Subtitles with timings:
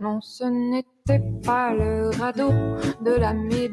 [0.00, 2.50] Non, ce n'était pas le radeau
[3.02, 3.69] de la méduse,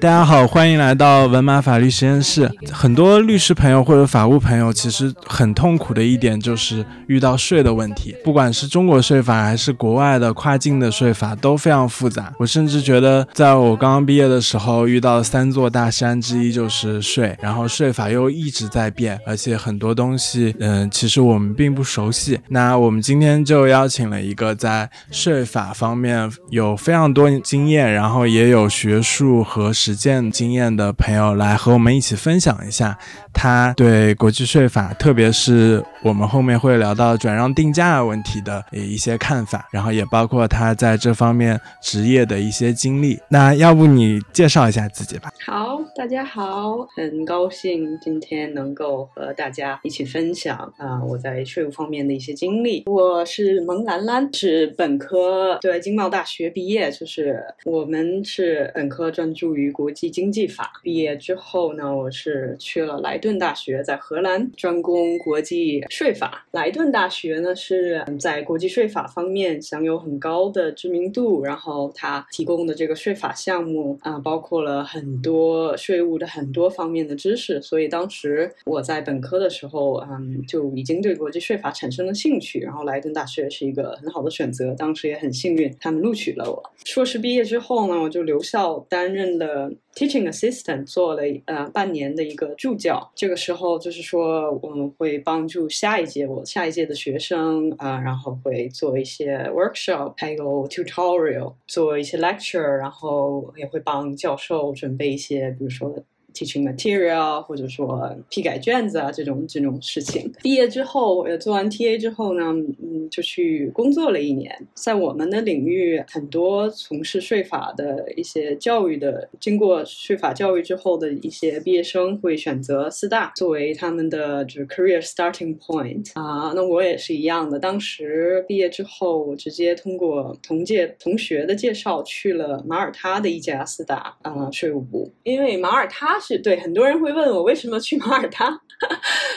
[0.00, 2.50] 大家好，欢迎来到文马法律实验室。
[2.70, 8.14] 很多律师朋友或者法务朋友，其实很痛苦的一点就是遇到税的问题。
[8.22, 12.32] 不管是中国税法还是国外的跨境的税法，都非常复杂。
[12.38, 22.38] 我甚至觉得，在我刚刚毕业的时候，遇到的三座大山之一就是税，然后税法又一直在变，而且很多东西，嗯，其实我们并不熟悉。
[22.48, 28.90] 那我们今天就邀请了一个在税法方面有非常多经验，然后也有学。
[28.90, 32.96] 学术和实践经验的朋友来和我们一起分享一下
[33.32, 43.18] 他对国际税法，特别是我们后面会聊到转让定价问题的一些看法，然后也包括他在这方面职业的一些经历。
[43.28, 45.32] 那要不你介绍一下自己吧？
[45.44, 52.84] 好，大家好，很高兴今天能够和大家一起分享啊我在税务方面的一些经历。
[52.86, 58.70] 我是蒙兰兰，是本科对外经贸大学毕业，就是我们是。
[58.74, 66.44] 本科专注于国际经济法，毕业之后呢，我是去了莱顿大学，在荷兰专攻国际税法。
[66.50, 77.62] 莱顿大学呢是在国际税法方面享有很高的知名度，然后它提供的这个税法项目啊，包括了很多税务的很多方面的知识。
[77.62, 82.58] 所以当时我在本科的时候，嗯，就已经对国际税法产生了兴趣。
[82.58, 86.72] 然后莱顿大学是一个很好的选择，当时也很幸运，他们录取了我。
[86.84, 88.84] 硕士毕业之后呢，我就留校。
[88.90, 93.10] 担任了 teaching assistant，做了呃半年的一个助教。
[93.14, 105.94] 这个时候就是说，我们会帮助下一届我下一届的学生啊，然后会做一些 workshop，还有 tutorial，做一些 lecture，然后也会帮教授准备一些，比如说。
[106.32, 110.32] Teaching material，或者说批改卷子啊，这种这种事情。
[110.42, 112.44] 毕业之后，呃，做完 TA 之后呢，
[112.82, 114.50] 嗯，就去工作了一年。
[114.74, 126.52] 在我们的领域，很多从事税法的一些教育的，经过税法教育之后的一些毕业生，会选择四大作为他们的就是 career starting point 啊。
[126.54, 136.19] 那我也是一样的，当时毕业之后，我直接通过同届同学的介绍去了马耳他的一家四大啊税务部，因为马耳他。
[136.20, 138.60] 是对很多人会问我为什么去马耳他，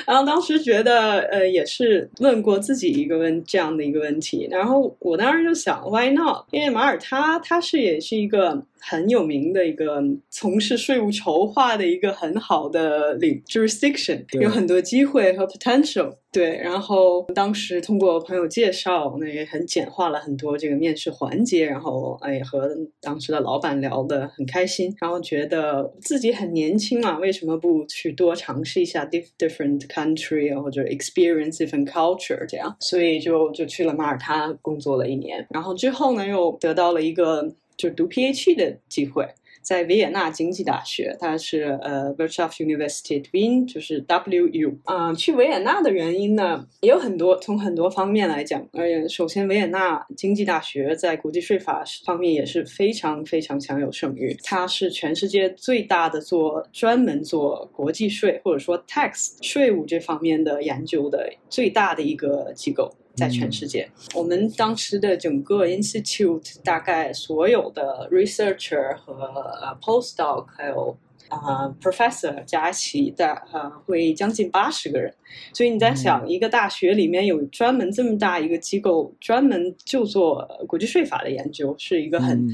[0.06, 6.46] 然后当时觉得呃也是问过自己一个问这样的一个问题，然后我当时就想 why not？
[6.52, 8.64] 因为马耳他它是也是一个。
[8.86, 16.16] 很有名的一个从事税务筹划的一个很好的领 jurisdiction，有很多机会和 potential。
[16.34, 21.64] 对，然后当时通过朋友介绍，那也很简化了很多这个面试环节。
[21.68, 22.68] 然后哎，和
[23.00, 32.76] 当时的老板聊得很开心，然后觉得自己很年轻嘛，为什么不去多尝试一下 different country 或者 experience different culture 这样？
[32.80, 37.54] 所以就就去了马耳他工作了一年，然后之后呢，又得到了一个。
[37.78, 39.28] 就读 PhD 的机会，
[39.62, 44.78] 在维也纳经济大学，它是呃 Wirtschaft Universität Wien，就是 WU。
[44.84, 48.68] 啊，去维也纳的原因呢，也有很多，从很多方面来讲。
[48.74, 62.92] 呃，首先维也纳经济大学在国际税法方面也是非常非常享有盛誉，它是全世界最大的做专门做国际税或者说 tax 税务这方面的研究的最大的一个机构。
[63.16, 69.14] 在全世界，我们当时的整个 institute 大概所有的 researcher 和
[69.62, 70.98] 呃 postdoc 还有
[71.30, 75.14] 啊 professor 加起的呃会将近八十个人，
[75.54, 82.48] 所以你在想一个大学里面有专门这么大一个机构，专门就做国际税法的研究，是一个很。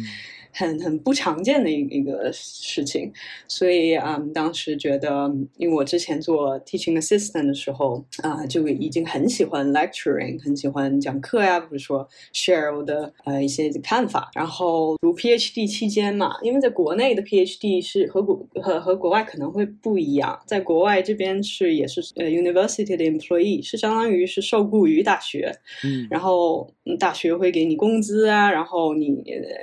[0.52, 3.12] 很很不常见的一一个事情，
[3.48, 14.30] 所以啊，当时觉得，因为我之前做 teaching assistant 的时候啊，就已经很喜欢 lecturing，很喜欢讲课呀，比如说 share 我的呃一些看法。
[14.34, 25.54] 然后读 PhD 期间嘛，因为在国内的 PhD 是和国和和国外可能会不一样，在国外这边是也是呃 university 的 employee，是相当于是受雇于大学，
[25.84, 26.70] 嗯，然后
[27.00, 29.10] 大学会给你工资啊，然后你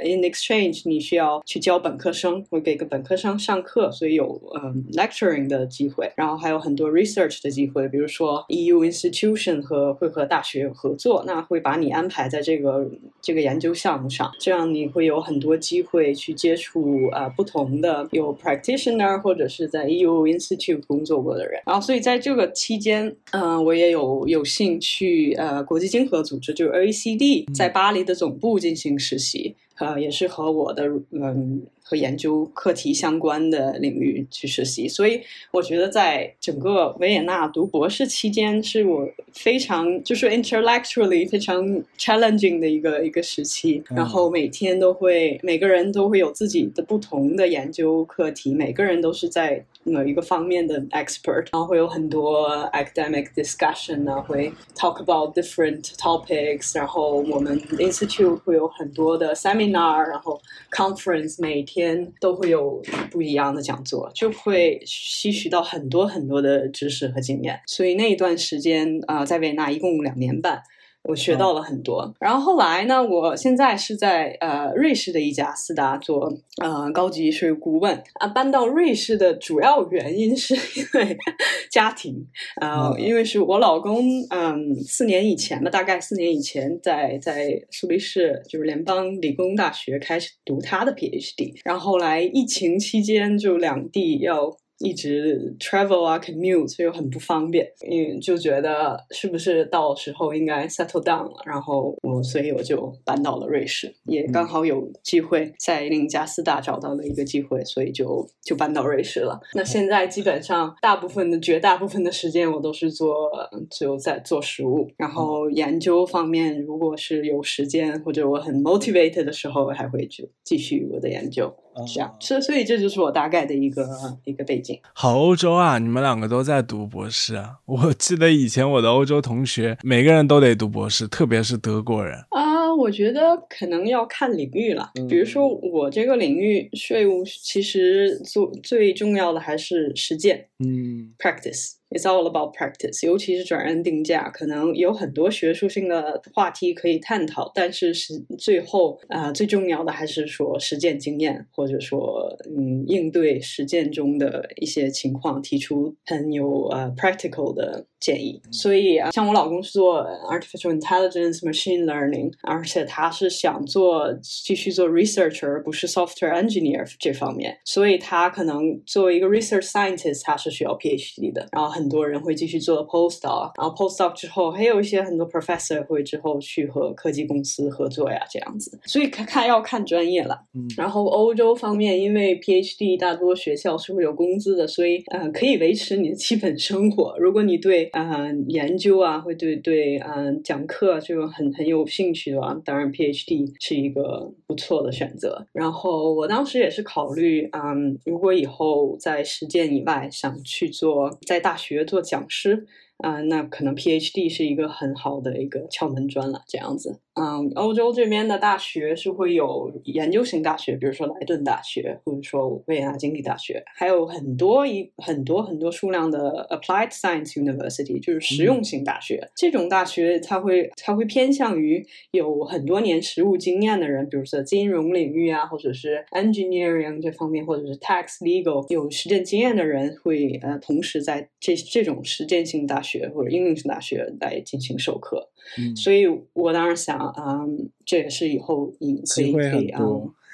[0.05, 0.75] in exchange。
[0.84, 12.88] 你需要去教本科生，会给个本科生上课，所以有嗯 lecturing 的机会，然后还有很多 research 的机会，比如说 EU institution 和会和大学有合作，那会把你安排在这个
[13.20, 29.55] 这个研究项目上，这样你会有很多机会去接触呃不同的有 practitioner 或者是在 EU institute 工作过的人，然后所以在这个期间，嗯，我也有有幸去呃国际经合组织，就是 OECD 在巴黎的总部进行实习。
[29.78, 35.20] 呃，也是和我的嗯和研究课题相关的领域去实习，所以
[35.52, 41.64] 我觉得在整个维也纳读博士期间，是我非常就是 intellectually 非常
[41.96, 43.82] challenging 的一个一个时期。
[43.90, 60.05] 然后每天都会，每个人都会有自己的不同的研究课题，每个人都是在某一个方面的 expert，然后会有很多 academic discussion 啊，会 talk about different topics，然后我们 institute 会有很多的 seminar。
[60.06, 60.41] 然后
[60.71, 67.61] conference 每天都会有不一样的讲座，就会吸取到很多很多的知识和经验。
[67.67, 70.62] 所以那一段时间啊，在维也纳一共两年半。
[71.08, 73.03] 我学到了很多，然后后来呢？
[73.03, 76.32] 我现在是在呃瑞士的一家四达做
[76.62, 78.26] 呃高级税务顾问啊。
[78.29, 81.17] 搬到瑞士的主要原因是因为
[81.70, 82.26] 家庭
[82.61, 94.56] 啊，因为是我老公嗯四年以前吧，大概四年以前在在苏黎世就是联邦理工大学开始读他的 PhD，然后后来疫情期间就两地要。
[94.78, 109.40] 一直 travel 啊，commute 所以很不方便，嗯，就觉得是不是到时候应该 settle down 了，然后我所以我就搬到了瑞士，也刚好有机会在另加斯大找到了一个机会，所以就就搬到瑞士了。
[109.55, 113.31] 那现在基本上大部分的绝大部分的时间我都是做
[113.70, 121.56] 就在做实物，然后研究方面如果是有时间或者我很 motivated 的时候，还会就继续我的研究。
[121.84, 123.87] 这样，所所以这就是我大概的一个
[124.25, 124.78] 一个背景。
[124.93, 127.58] 好欧洲啊，你们两个都在读博士啊！
[127.64, 132.56] 我记得以前我的欧洲同学，每个人都得读博士，特别是德国人啊。
[132.76, 141.75] 我觉得可能要看领域了，比如说我这个领域税务，其实做最重要的还是实践，嗯，practice。
[141.97, 158.41] It's all about practice，尤其是转让定价，可能有很多学术性的话题可以探讨，但是是最后啊，最重要的还是说实践经验，或者说嗯，应对实践中的一些情况，提出很有呃 practical 的建议。
[158.51, 171.77] 所以啊，像我老公是做 artificial intelligence machine learning，而且他是想做继续做 researcher，而不是 software engineer 这方面，所以他可能作为一个 research scientist，他是需要 PhD 的，然后。
[171.77, 178.81] 很多人会继续做 postdoc，然后 postdoc 之后还有一些很多 professor 会之后去和科技公司合作呀，这样子。
[178.87, 180.41] 所以看看要看专业了。
[180.55, 180.67] 嗯。
[180.77, 187.15] 然后欧洲方面，因为 PhD 大多学校是会有工资的，所以嗯可以维持你的基本生活。
[187.19, 195.47] 如果你对嗯研究啊，会对对嗯讲课这种很很有兴趣的话，当然 PhD 是一个不错的选择。
[195.53, 201.67] 然后我当时也是考虑嗯，如果以后在实践以外想去做在大学。
[201.67, 202.65] 学做讲师。
[202.99, 207.00] 啊，那可能 PhD 是一个很好的一个敲门砖了，这样子。
[207.19, 219.27] 嗯，欧洲这边的大学是会有研究型大学，比如说莱顿大学，或者说维也纳经济大学，还有很多一很多很多数量的 Applied Science University，就是实用型大学。
[219.35, 235.31] 这种大学它会它会偏向于有很多年实务经验的人，比如说金融领域啊，或者是 Engineering 这方面，或者是 Tax Legal 有实践经验的人，会呃同时在这这种实践性大学或者应用型大学来进行授课，
[235.76, 239.81] 所以我当时想，嗯，这也是以后你可以可以啊，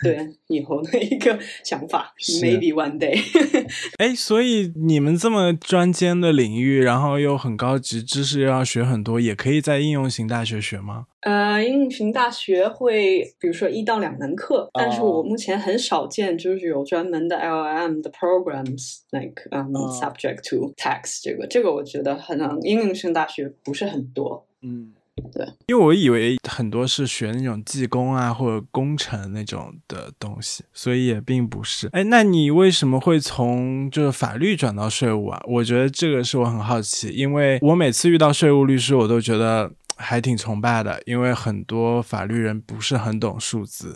[0.03, 3.17] 对以后的一个想法， maybe one day。
[3.99, 11.07] 哎，所以你们这么专尖的领域，然后又很高级，知识又要学很多，也可以在应用型大学学吗？
[11.21, 24.45] 呃，应用型大学会，比如说一到两门课，但是我目前很少见，就是有专门的 LLM 的 programs，like um subject to tax 这个，这个我觉得可能应用型大学不是很多。
[24.63, 24.93] 嗯，
[25.33, 31.89] 对，因为我以为很多是学那种技工啊或者工程那种的东西，所以也并不是。
[31.93, 35.43] 哎，那你为什么会从就是法律转到税务啊？
[35.47, 39.71] 我觉得这个是我很好奇，因为我每次遇到税务律师，我都觉得。
[39.95, 43.95] 还挺崇拜的，因为很多法律人不是很懂数字。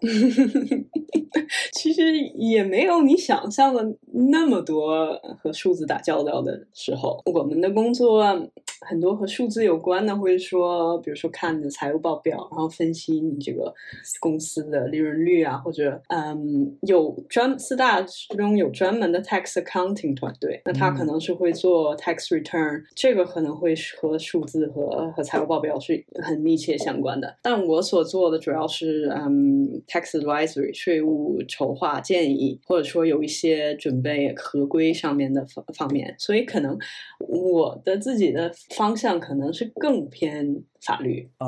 [1.72, 3.82] 其实也没有你想象的
[4.30, 7.22] 那么多和数字打交道的时候。
[7.32, 13.72] 我们的工作很多和数字有关的，或者说，比如说看你的财务报表，然后分析你这个
[14.20, 18.00] 公司的利润率啊，或者嗯，有专四大
[18.36, 27.36] 中有专门的 tax accounting 团队，那他可能是会做 tax return，这个可能会和数字和和财务报表是很密切相关的。
[27.42, 36.78] 但我所做的主要是嗯 tax advisory 税务筹划建议，或者说有一些准备合规上面的方方面，所以可能
[37.18, 41.46] 我的自己的方向可能是更偏法律啊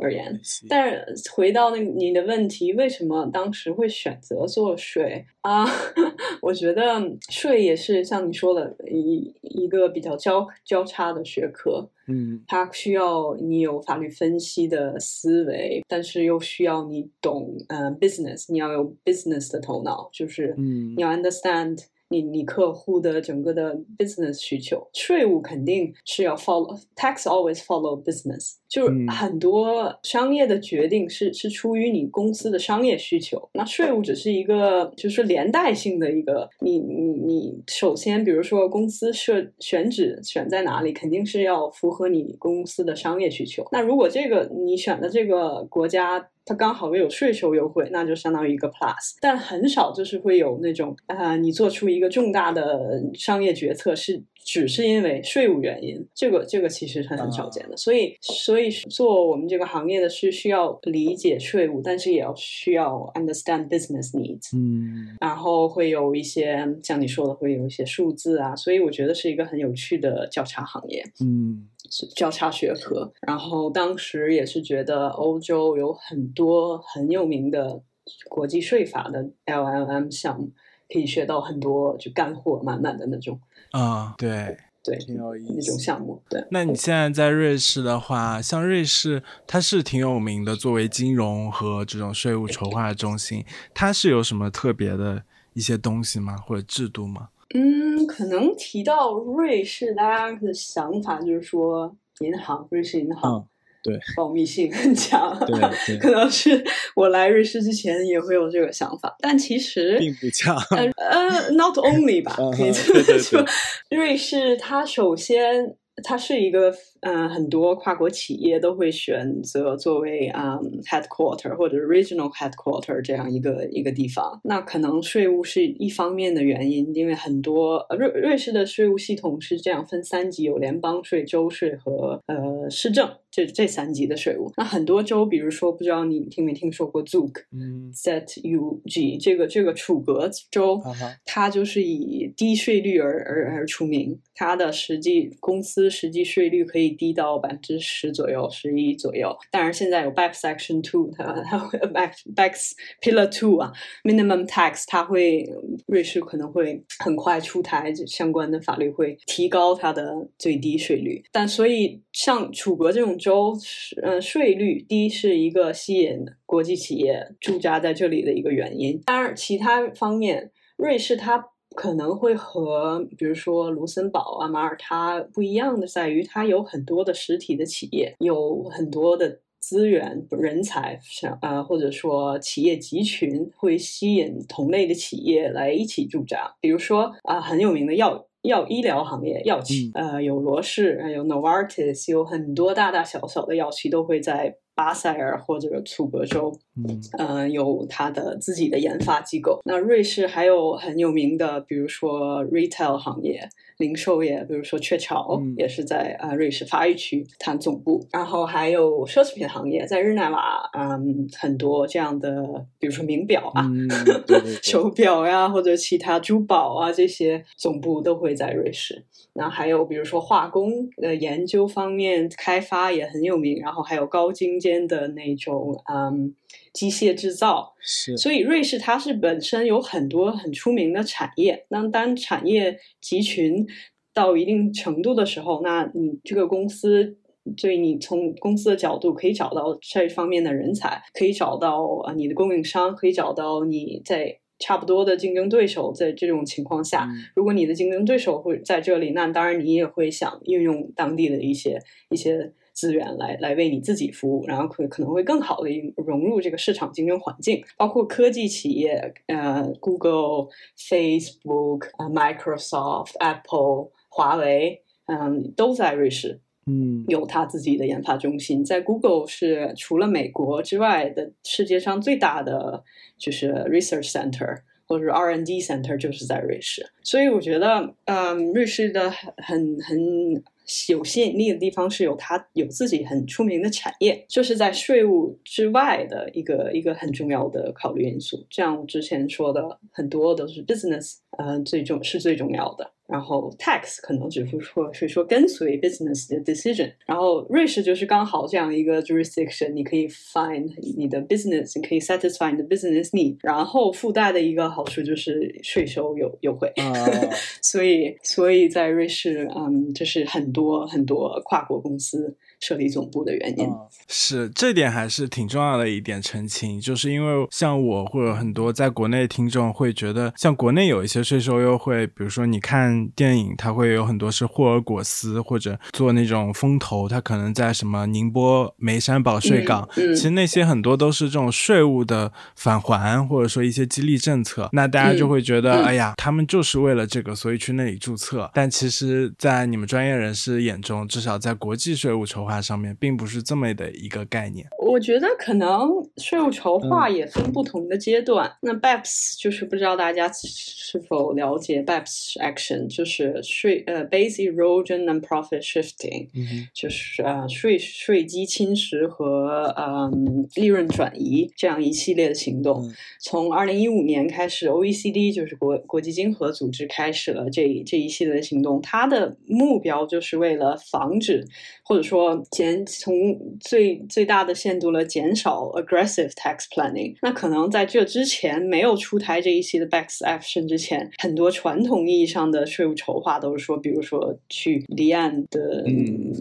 [0.00, 0.38] 而言。
[0.68, 5.64] 但是回到那你的问题，为什么当时会选择做税啊？
[6.42, 11.88] 我觉得税也是像你说的一一个比较交交叉的学科。
[12.08, 21.76] 嗯，它需要你有法律分析的思维，但是又需要你懂呃 business，你要有 business 的头脑，就是嗯你要 understand
[22.08, 24.86] 你你客户的整个的 business 需求。
[24.92, 43.66] 税务肯定是要 follow tax always follow business，就是嗯很多商业的决定是是出于你公司的商业需求，那税务只是一个就是连带性的一个，你你你首先比如说公司设选址选在哪里，肯定是要符合你公司的商业需求。
[43.72, 46.28] 那如果这个你选的这个国家。
[46.46, 57.76] 它刚好又有税收优惠，那就相当于一个 plus，但很少就是会有那种啊、呃你做出一个重大的商业决策是只是因为税务原因，这个这个其实是很少见的。
[57.76, 64.56] 所以所以做我们这个行业的是需要理解税务，但是也要需要 understand business needs。
[64.56, 71.04] 嗯然后会有一些像你说的，会有一些数字啊，所以我觉得是一个很有趣的交叉行业。
[71.20, 71.75] 嗯是
[72.14, 77.82] 交叉学科，然后当时也是觉得欧洲有很多很有名的
[78.28, 80.52] 国际税法的 LLM 项目，
[80.88, 83.40] 可以学到很多就干货满满的那种，
[83.72, 85.78] 啊，对，对，挺有意那种。
[85.78, 86.44] 项目，对。
[86.50, 95.24] 那你现在在瑞士的话，像瑞士，它是挺有名的，作为金融和这种税务筹划的中心，它是有什么特别的
[95.54, 96.36] 一些东西吗？
[96.36, 97.28] 或者制度吗？
[97.54, 103.46] 嗯，可能提到瑞士，大家的想法就是说银行，瑞士银行，嗯
[103.82, 106.64] 对，保密性很强，对 对可能是
[106.96, 110.56] 我来瑞士之前也会有这个想法，但其实并不强。
[110.76, 113.44] 呃呃，not only 吧，嗯可以这么说，
[113.90, 116.74] 瑞士它首先它是一个
[117.06, 124.40] 嗯、呃很多跨国企业都会选择作为嗯 headquarter 或者 regional headquarter 这样一个一个地方。
[124.42, 134.50] 那可能税务是一方面的原因，因为很多呃瑞瑞士的税务系统是这样分三级，有联邦税、州税和呃市政这这三级的税务。
[134.56, 137.32] 那很多州，比如说不知道你听没听说过 Zug。
[137.52, 140.82] 嗯，ZUG 这个这个楚格州，
[141.24, 149.36] 它就是以低税率而而而出名，它的实际公司实际税率可以低到百分之十左右、十一左右。
[149.50, 152.54] 当然，现在有 Back Section Two，它它会 Back Back
[153.00, 153.72] Pillar Two 啊
[154.02, 155.46] ，Minimum Tax，它会
[155.86, 161.22] 瑞士可能会很快出台相关的法律，会提高它的最低税率。
[161.30, 163.54] 但所以像楚国这种州，
[164.02, 169.00] 呃，税率低是一个吸引国际企业驻扎在这里的一个原因。
[169.04, 171.44] 当然，其他方面，瑞士它
[171.76, 179.40] 可能会和比如说卢森堡啊、马耳他不一样的在于，它有很多的实体的企业，有很多的。
[179.58, 186.54] 资源、人才，像呃，或者说企业集群，会吸引同类的企业来一起驻扎。
[186.60, 199.58] 比如说啊、很有名的药药医疗行业，药企，呃，有罗氏，还有 Novartis，有很多大大小小的药企都会在巴塞尔或者楚格州嗯呃，有它的自己的研发机构。
[199.64, 208.06] 那瑞士还有很有名的，比如说 retail 行业、零售业，比如说雀巢、嗯也是在呃瑞士法语区它总部。
[208.12, 213.62] 然后还有奢侈品行业，在日内瓦，嗯，很多这样的，比如说名表啊。
[213.64, 219.06] 嗯，对对对， 手表呀，或者其他珠宝啊，这些总部都会在瑞士。
[219.32, 226.34] 那还有比如说化工的研究方面开发也很有名，然后还有高精尖的那种嗯
[226.72, 227.74] 机械制造。
[227.80, 233.66] 是所以瑞士它是本身有很多很出名的产业，那当产业集群
[234.12, 237.18] 到一定程度的时候，那你这个公司。
[237.56, 245.92] 所以你从公司的角度可以找到这方面的人才，可以找到啊你的供应商，可以找到你在差不多的竞争对手。
[245.92, 251.78] 在这种情况下，嗯如果你的竞争对手会在这里，那当然你也会想运用当地的一些
[252.10, 266.40] 一些资源来来为你自己服务，然后可可能会更好的融入这个市场竞争环境，包括科技企业，呃，Google、Facebook、呃 Microsoft、Apple、华为，嗯，都在瑞士。
[266.68, 268.64] 嗯，有他自己的研发中心。
[268.64, 272.82] 在 Google 是除了美国之外的世界上最大的
[273.16, 276.84] 就是 research center 或者是 R&D center 就是在瑞士。
[277.04, 280.42] 所以我觉得，嗯，瑞士的很很
[280.88, 288.46] 有吸引力的地方是有它有自己很出名的产业，就是在税务之外的一个一个很重要的考虑因素。
[288.50, 292.92] 像我之前说的，很多都是 business，呃，最重是最重要的。
[293.06, 306.72] 然后 tax 可能只是说是说跟随 business 的 decision，然后瑞士就是刚好这样一个 jurisdiction，你可以 find 你的 business，你可以 satisfy 你的 business need，然后附带的一个好处就是税收有优惠，
[307.62, 312.36] 所以所以在瑞士，嗯，就是很多很多跨国公司。
[312.60, 313.68] 设立总部的原因。
[314.08, 338.50] 是这点还是挺重要的一点澄清，就是因为像我或者很多在国内听众会觉得，像国内有一些税收优惠，比如说你看电影，它会有很多是霍尔果斯或者做那种风投，它可能在什么宁波眉山保税港，其实那些很多都是这种税务的返还或者说一些激励政策，那大家就会觉得，哎呀，他们就是为了这个，所以去那里注册。
[338.54, 344.64] 但其实，在你们专业人士眼中，至少在国际税务筹划上面并不是这么的一个概念。
[344.86, 348.50] 我觉得可能税务筹划也分不同的阶段。
[348.62, 356.28] 那 BEPS 就是不知道大家是否了解 BEPS action，就是税呃 base erosion and profit shifting，
[356.72, 362.94] 就是呃税税基侵蚀和嗯利润转移这样一系列的行动。
[363.18, 371.44] 从二零一五年开始，OECD 就是国国际经合组织开始了这这一系列的行动，它的目标就是为了防止
[371.82, 372.35] 或者说。
[372.50, 373.14] 减从
[373.60, 377.16] 最最大的限度了减少 aggressive tax planning。
[377.22, 385.84] 那可能在这之前没有出台这一系的 BEPS action 之前，很多传统意义上的税务筹划都是说，比如说去离岸的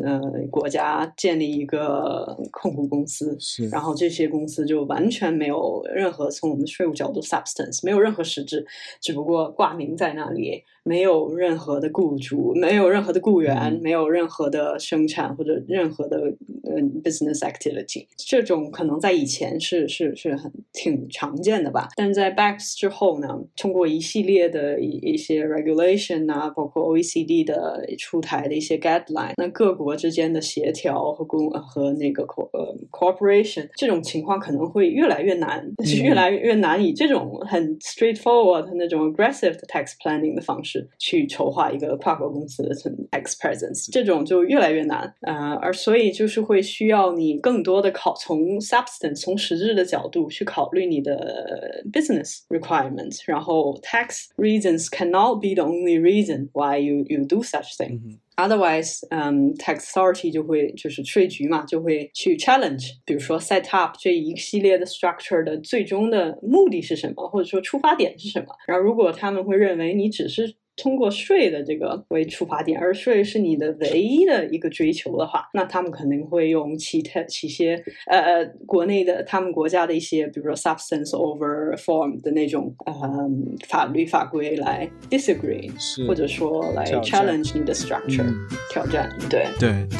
[0.03, 3.37] 呃国家建立一个控股公司，
[3.71, 8.65] 然后这些公司就完全没有任何从我们税务角度 substance，没有任何实质，
[9.01, 10.63] 只不过挂名在那里。
[10.87, 16.17] 没有任何的雇主，没有任何的雇员，没有任何的生产或者任何的
[16.63, 21.87] 嗯 business activity，这种可能在以前是是是很挺常见的吧。
[21.95, 23.27] 但在 BEPS 之后呢，
[23.57, 40.74] 通过一系列的一一些 regulation 啊，包括 OECD 的出台的一些 guideline，那各国之间的协调和公和那个 co 呃 cooperation，这种情况可能会越来越难，是越来越难以这种很 straightforward 那种 aggressive 的 tax planning 的方式。
[40.97, 42.75] 去筹划一个跨国公司的
[43.11, 57.05] X presence，这种就越来越难啊，而所以就是会需要你更多的考从 substance 从实质的角度去考虑你的 business requirements，然后 tax reasons cannot be the only reason why you
[57.07, 57.99] you do such thing。
[58.37, 68.47] Otherwise，嗯，tax authority 就会就是税局嘛，就会去 challenge，比如说 set up 这一系列的 structure 的最终的目的是什么，或者说出发点是什么。
[68.67, 83.29] 然后如果他们会认为你只是通过税的这个为出发点，而税是你的唯一的一个追求的话，那他们肯定会用其他其些呃呃国内的他们国家的一些，比如说 substance over form 的那种呃
[83.67, 85.71] 法律法规来 disagree，
[86.07, 88.33] 或者说来 challenge 你的 structure，
[88.71, 89.45] 挑战，对。
[89.59, 89.99] 对对。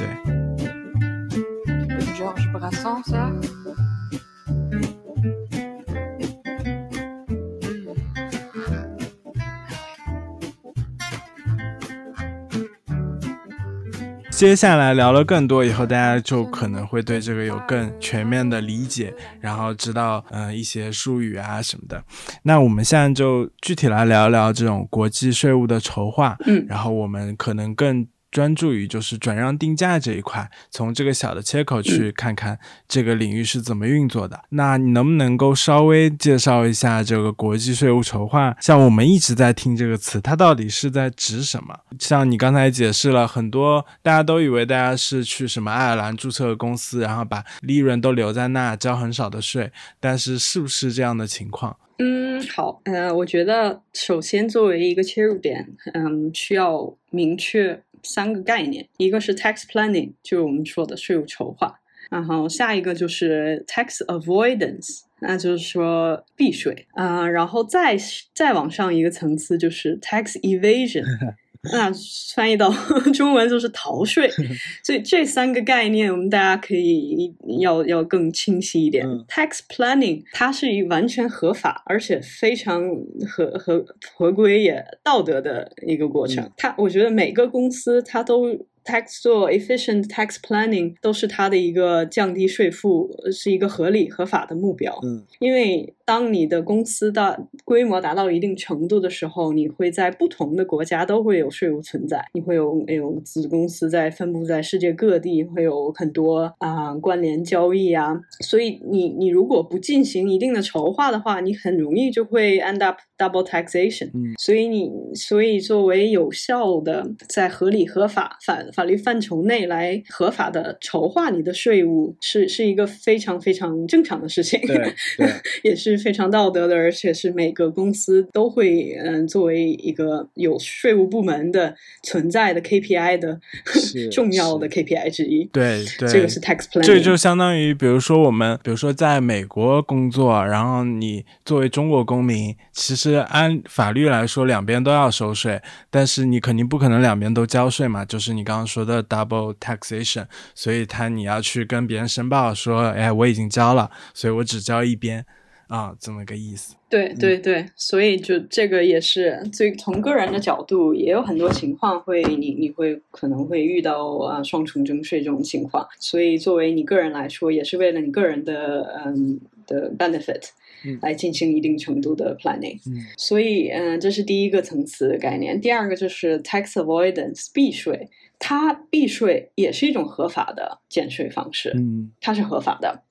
[14.35, 22.03] 接下来聊了更多以后，大家就可能会对这个有更全面的理解，然后知道嗯一些术语啊什么的。
[22.43, 28.05] 那我们现在就具体来聊聊这种国际税务的筹划，嗯，然后我们可能更。
[28.35, 34.43] 专注于就是转让定价这一块，从这个小的切口去看看这个领域是怎么运作的。
[34.49, 38.53] 那你能不能够稍微介绍一下这个国际税务筹划？
[38.59, 41.79] 像我们一直在听这个词，它到底是在指什么？
[41.97, 49.71] 像你刚才解释了很多，大家都以为大家是去什么爱尔兰注册公司，然后把利润都留在那，交很少的税。
[50.01, 51.77] 但是是不是这样的情况？
[51.97, 57.81] 嗯，好，呃，我觉得首先作为一个切入点，嗯，需要明确。
[58.05, 67.97] 三个概念，一个是 tax planning，就是我们说的税务筹划，然后下一个就是 tax avoidance，那就是说避税啊，然后再
[68.33, 71.03] 再往上一个层次就是 tax evasion。
[71.71, 71.91] 那
[72.33, 72.73] 翻译到
[73.13, 74.29] 中文就是逃税，
[74.83, 79.05] 所以这三个概念我们大家可以要要更清晰一点。
[79.27, 82.83] Tax planning 它是一完全合法而且非常
[83.27, 86.51] 合合合规也道德的一个过程。
[86.57, 88.65] 它我觉得每个公司它都。
[88.85, 94.95] tax 做 efficient tax planning 都是它的一个降低税负，是一个合理合法的目标。
[95.03, 114.11] 嗯，因为当你的公司的规模达到一定程度的时候，你会在不同的国家都会有税务存在，你会有有子公司在分布在世界各地，会有很多啊、关联交易啊，所以你你如果不进行一定的筹划的话，你很容易就会 end up double taxation。
[114.13, 124.59] 嗯所以你所以作为有效的在合理合法法法律范畴内来合法的筹划你的税务，是是一个非常非常正常的事情。
[124.67, 124.77] 对
[125.17, 125.27] 对，
[125.63, 133.39] 也是非常道德的，而且是每个公司都会嗯作为一个有税务部门的存在的 KPI 的
[134.11, 135.45] 重要的 KPI 之一。
[135.45, 155.25] 对对，这个是 tax planning，这就相当于，比如说我们，比如说在美国工作，然后你作为中国公民，其实按法律来说，两边都要收税，但是你肯定不可能两边都交税嘛，就是你刚刚说的 double taxation，所以他你要去跟别人申报说，哎，我已经交了，所以我只交一边，
[155.67, 156.75] 啊，这么个意思。
[156.89, 170.49] 对对对，所以就这个也是最从个人的角度，也有很多情况会你你会可能会遇到啊双重征税这种情况，所以作为你个人来说，也是为了你个人的嗯的 benefit
[170.85, 172.79] 嗯来进行一定程度的 planning。
[172.87, 175.59] 嗯所以，嗯、这是第一个层次的概念。
[175.59, 181.73] 第二个就是 tax avoidance 避税，它避税也是一种合法的减税方式。
[181.75, 183.01] 嗯它是合法的。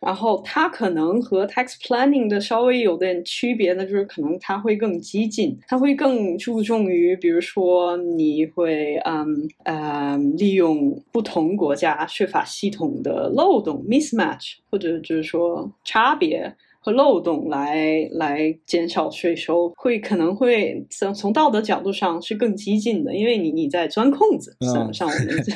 [0.00, 16.54] 然后它可能和 tax planning 的稍微有点区别呢，就是可能它会更激进，它会更注重于，比如说你会嗯嗯利用不同国家税法系统的漏洞 mismatch，或者就是说差别。
[16.80, 25.52] 和漏洞来来减少税收，会可能会从从道德角度上是更激进的，因为你你在钻空子，像嗯像我们这，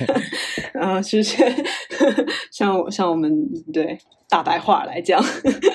[0.79, 1.43] 呃，是是
[2.51, 3.97] 像像我们对
[4.29, 5.23] 大白话来讲，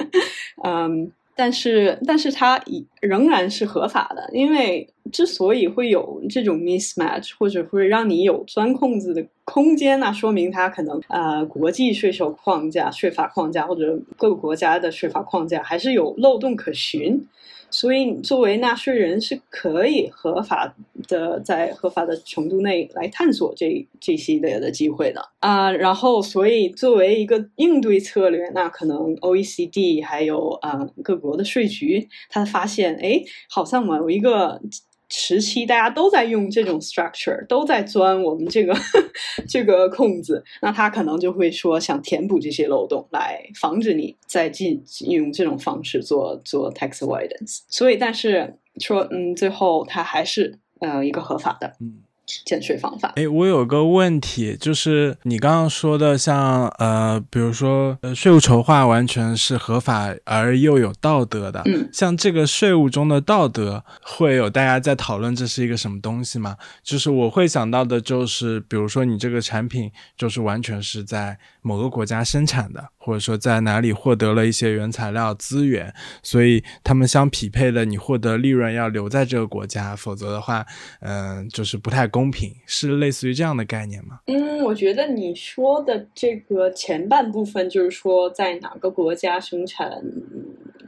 [0.64, 17.26] 嗯，但是但是它以仍然是合法的，因为之所以会有这种 mismatch，或者会让你有钻空子的空间那说明它可能呃国际税收框架、税法框架或者各个国家的税法框架还是有漏洞可循。
[17.70, 20.74] 所以，作为纳税人是可以合法
[21.10, 34.62] 的在合法的程度内来探索这这系列的机会的啊、然后，所以作为一个应对策略，那可能 OECD 还有啊、各国的税局，他发现，哎，好像某一个
[35.10, 38.76] 时期大家都在用这种 structure，都在钻我们这个
[39.48, 47.62] 这个空子，那他可能就会说想填补这些漏洞，来防止你再进用这种方式做做 tax avoidance。
[47.70, 52.04] 所以，但是说，嗯，最后他还是呃一个合法的嗯。
[52.46, 53.14] 减税方法。
[53.16, 66.56] 哎，我有个问题，就是你刚刚说的像，呃，比如说呃税务筹划完全是合法而又有道德的，嗯像这个税务中的道德，会有大家在讨论这是一个什么东西吗？
[66.84, 80.66] 就是我会想到的就是，比如说你这个产品就是完全是在某个国家生产的，或者说在哪里获得了一些原材料资源，所以他们相匹配的，你获得利润要留在这个国家，否则的话，
[81.02, 84.20] 嗯、就是不太公公平，是类似于这样的概念吗？
[84.26, 90.02] 嗯，我觉得你说的这个前半部分，就是说在哪个国家生产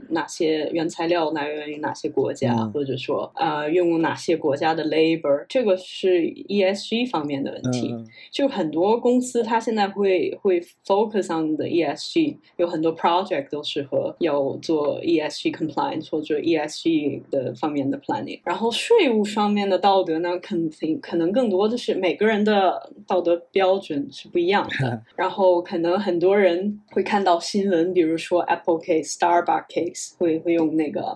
[0.09, 7.91] 哪些原材料来源于哪些国家，嗯或者说呃用哪些国家的 labor，这个是 ESG 方面的问题。
[7.91, 18.39] 嗯就很多公司它现在会会 focus on 的 ESG，有很多 project 都适合要做 ESG compliance 或者 ESG 的方面的 planning。
[18.43, 25.01] 然后税务上面的道德呢，肯定可能更多的是每个人的道德标准是不一样的。
[25.15, 31.15] 然后可能很多人会看到新闻，比如说 Apple case、Starbucks case，会会用那个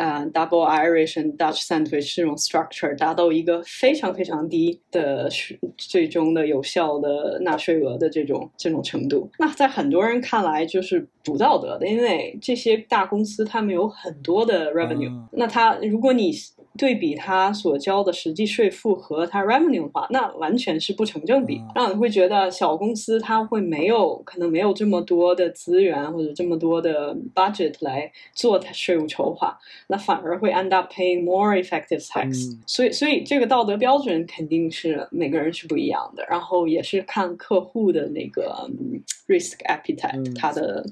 [0.00, 9.30] 呃 double Irish and Dutch sandwich 这种 structure 达到一个非常非常低的税最终的有效的纳税额的这种这种程度。
[9.38, 16.32] 那在很多人看来就是不道德的，因为这些大公司他们有很多的 revenue，、嗯那他如果你
[16.78, 29.58] 对比他所交的实际税负和他 revenue 的话，那完全是不成正比，嗯让你会觉得小公司它会没有可能没有这么多的资源或者这么多的 budget 来做它税务筹划，
[29.90, 32.62] 那反而会 end up paying more effective tax、嗯。
[32.66, 40.34] 所以，所以这个道德标准肯定是每个人是不一样的，然后也是看客户的那个、嗯 risk appetite，、嗯。
[40.34, 40.84] 他的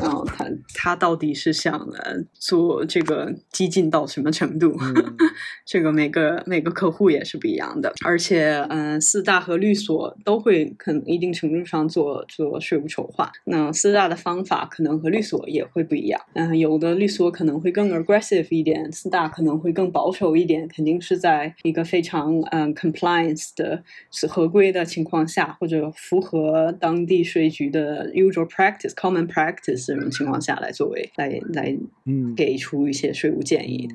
[0.00, 4.76] 啊，他他到底是想呃做这个激进到什么程度？
[5.66, 13.30] 这个每个每个客户也是不一样的，而且嗯，四大和律所都会可能一定程度上做做税务筹划。
[13.44, 16.20] 那四大的方法可能和律所也会不一样。
[16.34, 20.66] 嗯，有的律所可能会更 aggressive 一点，四大可能会更保守一点。
[20.68, 32.34] 肯定是在一个非常嗯 compliance 的是合规的情况下，或者符合当地税局的 usual practice common practice 这种情况下来作为来来嗯。
[32.34, 33.88] 给出一些税务建议。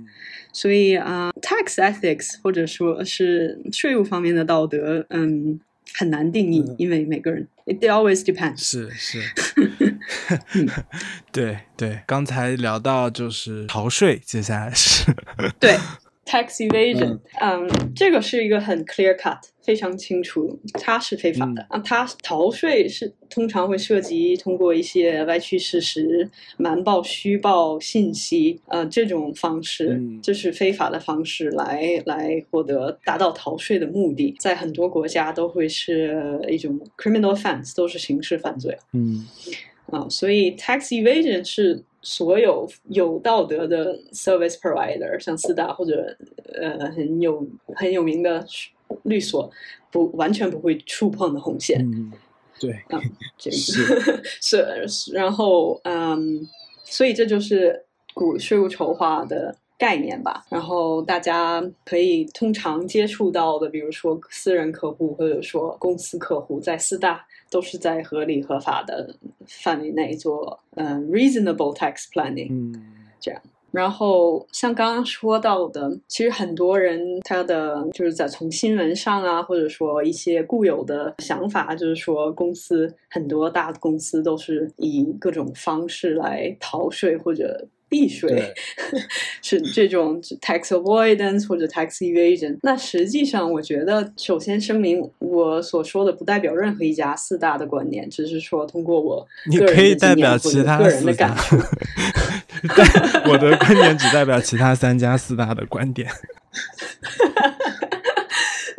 [0.53, 5.59] 所以啊、t a x ethics 或者说是税务方面的道德，嗯，
[5.93, 6.75] 很难定义，嗯。
[6.77, 8.57] 因为每个人 it always depends。
[8.57, 9.21] 是是
[11.31, 15.13] 对对，刚才聊到就是逃税，接下来是。
[15.59, 15.77] 对
[16.27, 17.67] ，tax evasion，嗯。
[17.95, 21.65] 这个是一个很 clear cut，非常清楚，它是非法的。
[21.69, 30.19] 啊，它逃税是通常会涉及通过一些歪曲事实、瞒报、虚报信息，呃，这种方式，嗯。
[30.21, 38.77] 这是非法的方式来来获得达到逃税的目的，在很多国家都会是一种 criminal offense，都是刑事犯罪。
[38.93, 39.25] 嗯。
[39.87, 46.15] 啊，所以 tax evasion 是所有有道德的 service provider，像四大或者
[46.53, 48.47] 呃很有很有名的
[49.03, 49.51] 律所，
[49.91, 51.81] 不完全不会触碰的红线。
[51.81, 52.09] 嗯，
[52.61, 53.01] 对，啊，
[53.37, 56.47] 这个是 是是，然后嗯，
[56.85, 60.45] 所以这就是股税务筹划的概念吧。
[60.49, 72.49] 然后大家可以通常接触到的，比如说私人客户或者说公司客户，在四大都是在合理合法的范围内做嗯 reasonable tax planning。
[72.51, 72.93] 嗯
[73.69, 87.67] 然后像刚刚说到的，其实很多人他的就是在从新闻上啊，或者说一些固有的想法，就是说公司很多大的公司都是以各种方式来逃税或者。
[87.89, 88.53] 避税对
[89.41, 92.57] 是这种 tax avoidance 或者 tax evasion。
[92.61, 101.57] 那实际上，我觉得首先声明，我所说的不代表任何一家四大的观点，只是说通过我你可以代表其他个人的四大感触。
[102.75, 106.09] 但我的观点只代表其他三家四大的观点。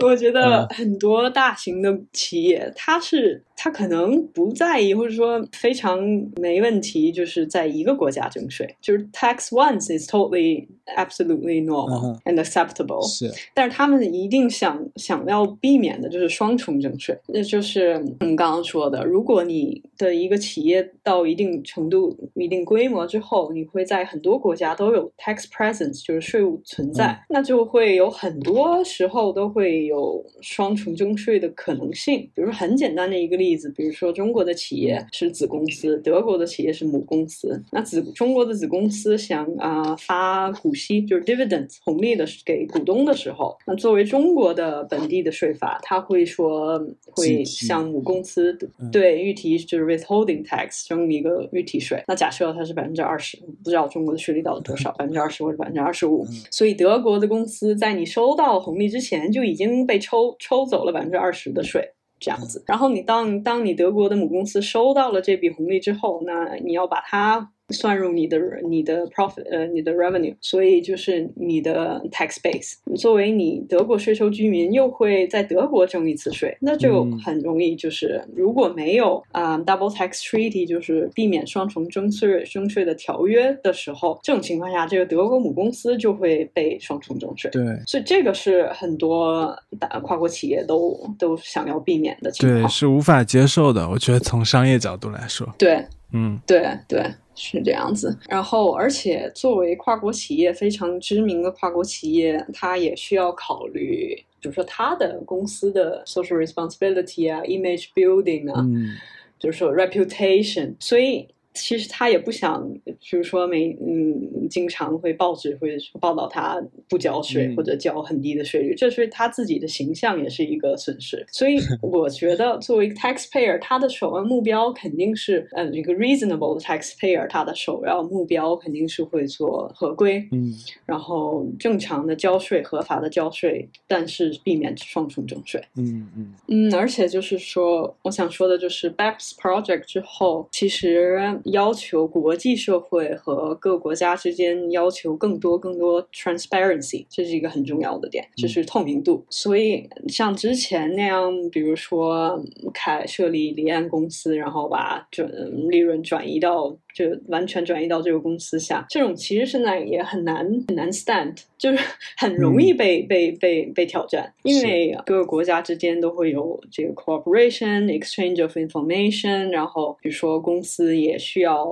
[0.01, 5.99] 我觉得嗯很多大型的企业，它是它可能不在意，或者说非常
[6.40, 10.64] 没问题，就是在一个国家征税，就是 tax once is totally
[10.97, 13.05] absolutely 嗯 normal and acceptable。
[13.05, 32.21] 是，但是他们一定想想要避免的就是双重征税，那就是我们刚刚说的，如果你的一个企业到一定程度、一定规模之后，你会在很多国家都有 tax presence，就是税务存在，嗯那就会有很多时候都会有双重征税的可能性。
[32.33, 46.78] 比如说很简单的一个例子，比如说中国的企业是子公司，德国的企业是母公司，那子中国的子公司想啊、发股息，就是 dividend 红利的给股东的时候，那作为中国的本地的税法，他会说
[47.11, 52.02] 会向母公司嗯对预提就是 withholding tax 征一个预提税。
[52.06, 56.42] 那假设它是百分之二十，不知道中国的税率到底多少，百分之二十或者百分之二十五嗯。
[56.50, 61.88] 所以德国的公司在你收到红利之前就已经被抽抽走了百分之二十的税。
[62.20, 72.74] 这样子，然后你当当你德国的母公司收到了这笔红利之后，那你要把它算入你的你的 profit 呃你的 revenue，所以就是你的 tax base。
[72.96, 87.50] 作为你德国税收居民，又会在德国征一次税，那就嗯很容易就是如果没有啊、double tax treaty，就是避免双重征税征税的条约的时候，这种情况下，这个德国母公司就会被双重征税。
[87.50, 93.88] 对所以这个是很多大跨国企业都都想要避免的情对，是无法接受的。
[93.88, 97.04] 我觉得从商业角度来说，对嗯对对，
[97.38, 98.18] 是这样子。
[98.29, 108.96] 然后，而且作为跨国企业非常知名的跨国企业，它也需要考虑，比如说它的公司的 social responsibility 啊，image building 啊，嗯
[109.38, 111.29] 就是说 reputation，所以
[111.61, 121.25] 其实他也不想，比如说没嗯，经常会报纸会报道他不交税、嗯或者交很低的税率，这是他自己的形象也是一个损失。
[121.33, 130.55] 所以 我觉得作为 taxpayer，他的首要目标肯定是，呃，一个 reasonable taxpayer，他的首要目标肯定是会做合规，嗯
[130.87, 135.61] 然后正常的交税、合法的交税，但是避免双重征税。
[135.77, 141.18] 嗯嗯嗯，而且就是说，我想说的就是 BEPS project 之后，其实
[141.52, 149.24] 要求国际社会和各个国家之间要求更多更多 transparency，这是一个很重要的点，就是透明度。
[149.30, 155.30] 所以像之前那样，比如说开设立离岸公司，然后把转
[155.70, 156.76] 利润转移到。
[156.94, 161.78] 就完全转移到这个公司下，这种其实现在也很难很难 stand，就是
[162.18, 171.70] 很容易被被被被挑战，因为各个国家之间都会有这个 cooperation exchange of information，然后比如说公司也需需要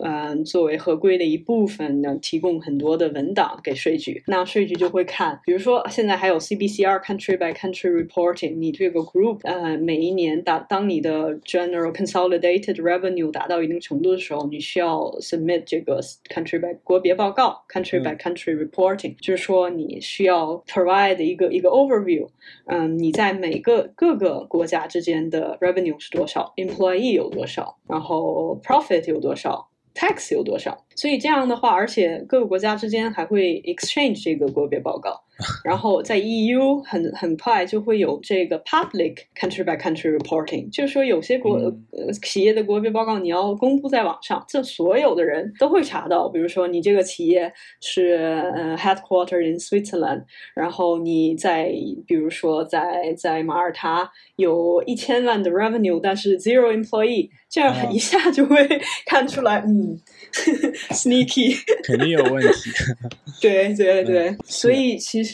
[0.00, 15.98] 嗯作为合规的一部分呢，提供很多的文档给税局，那税局就会看，比如说现在还有 CBCR country by country reporting，你这个 group 呃每一年达当你的 general consolidated revenue 达到一定程度的时候，你需要 submit 这个
[16.28, 22.28] country by 国别报告，country by country reporting，就是说你需要 provide 一个一个 overview，
[22.66, 30.86] 嗯，你在每个各个国家之间的 revenue 是多少，employee 有多少，然后 profit 有多少，tax 有多少。
[30.94, 35.22] 所以这样的话，而且各个国家之间还会 exchange 这个国别报告，
[35.64, 41.56] 然后在 EU 很很快就会有这个 public country by country reporting，就是说有些国
[41.92, 46.28] 呃企业的国别报告你要公布在网上，这所有的人都会查到。
[46.28, 48.14] 比如说你这个企业是
[48.54, 51.70] 呃 headquartered in Switzerland，然后你在
[52.06, 58.66] 比如说在在马耳他有一千万的 revenue，但是 zero employee，这样一下就会
[59.04, 59.98] 看出来，嗯。
[60.90, 62.70] Sneaky，肯定有问题。
[63.40, 65.25] 对对对，所以其实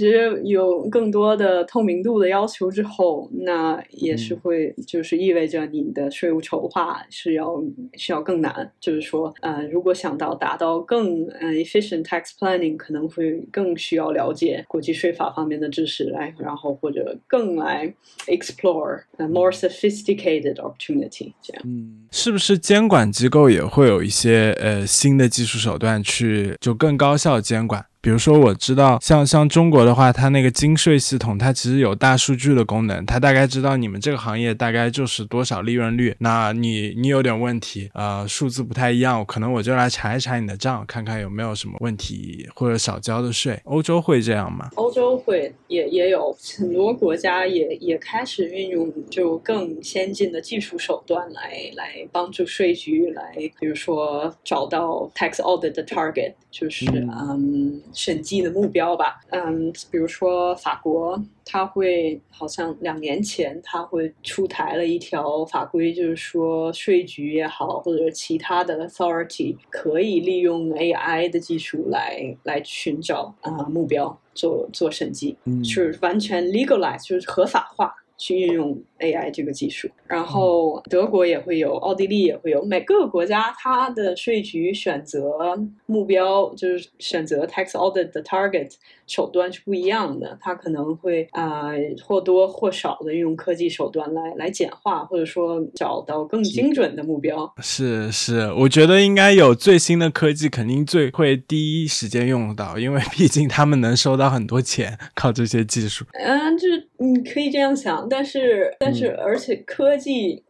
[0.44, 7.62] 有更多的透明度的要求之后，那也是会就是意味着你的税务筹划是要
[7.94, 8.70] 需要更难。
[8.80, 17.92] 就是说，呃，如果想到达到更呃 efficient tax planning，可能会更需要了解国际税法方面的知识来，然后或者更来
[18.26, 21.32] explore more sophisticated opportunity。
[21.42, 24.86] 这样，嗯，是不是监管机构也会有一些呃？
[24.92, 27.84] 新的技术手段去就更高效监管。
[28.02, 36.12] 比如说，我知道像像中国的话，它那个金税系统，它其实有大数据的功能，它大概知道你们这个行业大概就是多少利润率。
[36.18, 43.60] 那你你有点问题，呃，数字不太一样，可能我就来查一查你的账，看看有没有什么问题或者少交的税。
[43.62, 44.70] 欧洲会这样吗？
[44.74, 57.80] 欧洲会，也也有很多国家也也开始运用就更先进的技术手段来来帮助税局来，比如说找到 tax audit 的 target，就是嗯。
[57.92, 77.94] 审计的目标吧，嗯，比如说法国，它会好像两年前它会出台了一条法规，就是说税局也好，或者其他的 authority 可以利用 AI 的技术来来寻找啊目标，做做审计，嗯是完全 legalize，就是合法化。
[78.18, 88.70] 去运用 AI 这个技术，然后德国也会有，奥地利也会有，每个国家它的税局选择目标就是选择 tax audit 的 target
[89.06, 91.70] 手段是不一样的，它可能会啊
[92.04, 97.50] 或多或少的用科技手段来来简化，或者说找到更精准的目标。
[97.62, 106.04] 是是，我觉得应该有最新的科技，肯定最会第一时间用到，因为毕竟他们能收到很多钱，靠这些技术。
[106.12, 108.06] 嗯，就是你可以这样想。
[108.10, 110.01] 但是，但是，而且科技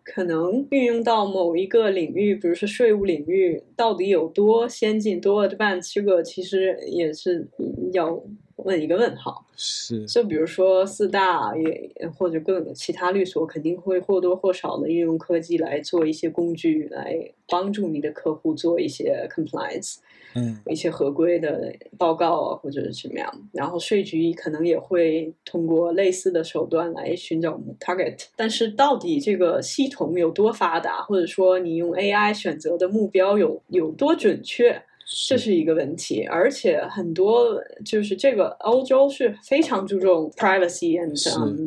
[0.05, 7.47] 可能运用到某一个领域，比如说税务领域，到底有多先进、多 advanced，这个其实也是
[7.93, 8.23] 要
[8.57, 9.47] 问一个问号。
[9.57, 19.99] 是，就比如说四大也或者更其他律所，肯定会或多或少的运用科技来做一些工具，来帮助你的客户做一些 compliance。
[20.35, 34.83] 嗯，一些合规的报告啊，或者是怎么样，然后税局可能也会通过类似的手段来寻找 target，但是到底这个系统有多发达，或者说你用 AI 选择的目标有有多准确？
[35.29, 35.53] 这是。
[35.53, 41.15] 一个问题，而且很多就是这个欧洲是非常注重 privacy and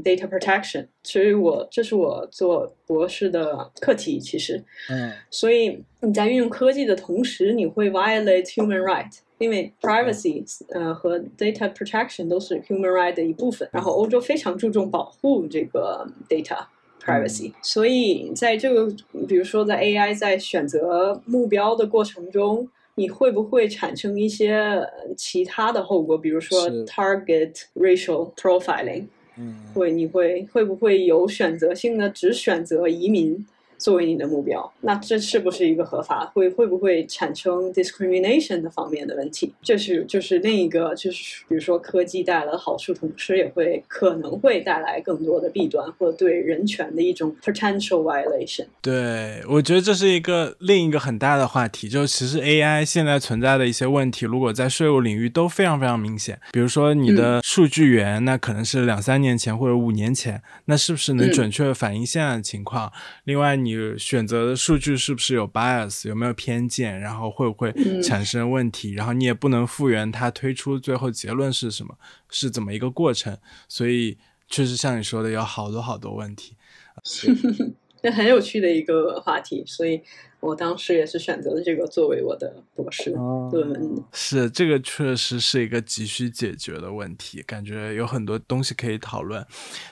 [0.01, 16.65] data protection，所以我这是我做博士的课题，其实，嗯，所以你在运用科技的同时，你会 violate human right，因为 privacy 呃和 data protection 都是 human right 的一部分，然后欧洲非常注重保护这个 data
[16.99, 18.91] privacy，所以在这个
[19.27, 22.67] 比如说在 AI 在选择目标的过程中。
[22.95, 24.81] 你会不会产生一些
[25.17, 26.17] 其他的后果？
[26.17, 29.05] 比如说 target racial profiling，
[29.38, 33.45] 嗯，会你会会不会有选择性的只选择移民，
[33.77, 36.25] 作为你的目标，那这是不是一个合法？
[36.33, 39.53] 会会不会产生 discrimination 的方面的问题？
[39.61, 48.65] 这是就是另一个，就是比如说科技带来的好处，同时也会可能会带来更多的弊端，或对人权的一种 potential violation。
[48.81, 56.39] 对，我觉得这是一个另一个很大的话题，就是其实 AI 现在存在的一些问题，如果在税务领域都非常非常明显。
[56.52, 62.91] 比如说你的数据源，那可能是两三年前或者五年前，那是不是能准确反映现在的情况？
[63.25, 68.93] 另外，你选择的数据是不是有 bias，有没有偏见，然后会不会产生问题？
[68.93, 71.97] 然后你也不能复原它推出最后结论是什么，
[72.29, 73.35] 是怎么一个过程？
[73.67, 76.55] 所以确实像你说的，有好多好多问题。
[78.01, 80.01] 这很有趣的一个话题，所以。
[80.46, 84.04] 我当时也是选择了这个作为我的博士论文。
[84.13, 89.43] 是这个确实是一个急需解决的问题，感觉有很多东西可以讨论。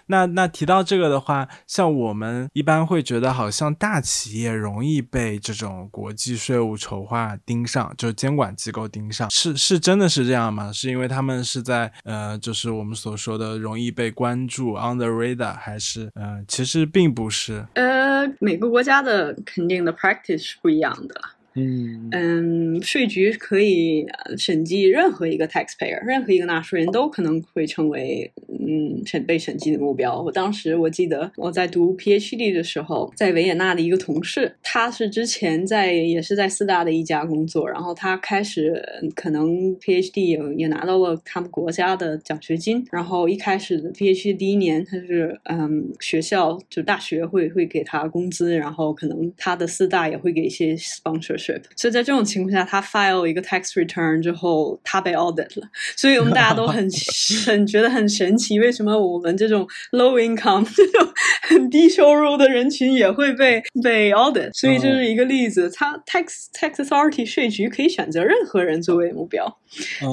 [0.05, 10.71] 那那提到这个的话，像我们一般会觉得好像大企业容易被这种国际税务筹划盯上，就是监管机构盯上，是是真的是这样吗？
[10.71, 17.65] 是因为他们是在呃，就是我们所说的容易被关注 on the radar，还是呃，其实并不是？
[17.73, 20.42] 呃，每个国家的肯定的 practice。
[20.43, 21.21] 是不一样的。
[21.55, 24.05] 嗯嗯，税局可以
[24.37, 30.21] 审计任何一个 taxpayer，任何一个纳税人都可能会成为嗯审被审计的目标。
[30.21, 38.81] 我当时我记得我在读 PhD 的时候，在维也纳的一个同事，他是之前在也是在四大的一家工作，然后他开始
[39.15, 51.42] 可能 PhD 也拿到了他们国家的奖学金，然后一开始的 PhD 第一年他是嗯学校就大学会会给他工资，然后可能他的四大也会给一些 sponsors
[51.75, 55.67] 所以在这种情况下，他 file 一个 tax return 之后，他被 audit 了。
[55.95, 56.87] 所以我们大家都很
[57.45, 61.07] 很觉得很神奇，为什么我们这种 low income 这种
[61.43, 64.51] 很低收入的人群也会被被 audit？
[64.53, 65.69] 所以这是一个例子。
[65.69, 69.45] 他 tax tax authority 税局可以选择任何人作为目标，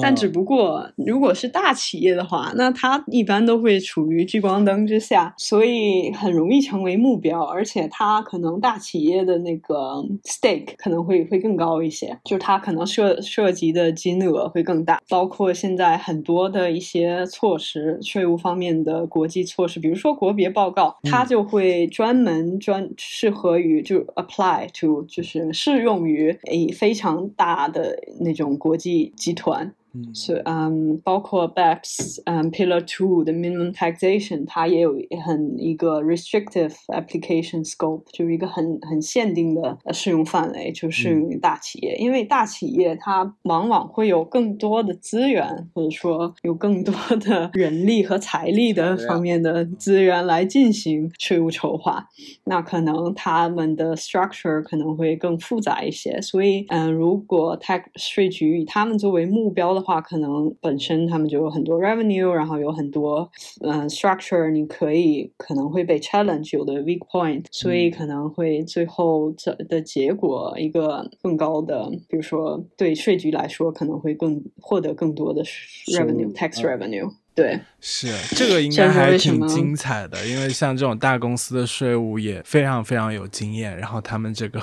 [0.01, 7.41] 但只不过如果是大企业的话，那他一般都会处于聚光灯之下，所以很容易成为目标。
[7.43, 11.20] 而且他可能大企业的那个 stake 可能会。
[11.25, 29.73] 会更高一些，就是它可能涉涉及的金额会更大，包括现在很多的一些措施，税务方面的国际措施，比如说国别报告，它就会专门专适合于就 apply to 就是适用于诶非常大的那种国际集团。
[30.13, 41.95] 所以，嗯，包括 BEPS，嗯，Pillar Two 的 Minimum Taxation，它也有很一个 restrictive application scope，就是一个很很限定的适用范围，就适用于大企业。
[41.97, 52.07] 因为大企业它往往会有更多的资源，或者说有更多的 人力和财力的方面的资源来进行税务筹划，
[52.45, 56.21] 那可能他们的 structure 可能会更复杂一些。
[56.21, 59.80] 所以，嗯，如果 tax 税局以他们作为目标的。
[59.81, 63.29] 话可能本身他们就有很多 revenue，然后有很多
[63.61, 77.09] 嗯 structure，你可以可能会被 challenge 有的 weak point，所以可能会最后这的结果一个更高的，比如说对税局来说可能会更获得更多的 revenue tax revenue。
[77.33, 84.61] 对，是这个应 该还挺精彩的，因为像这种大公司的税务也非常非常有经验，然后他们这个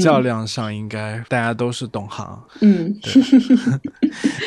[0.00, 2.42] 较量上应该大家都是懂行。
[2.62, 3.12] 嗯， 对。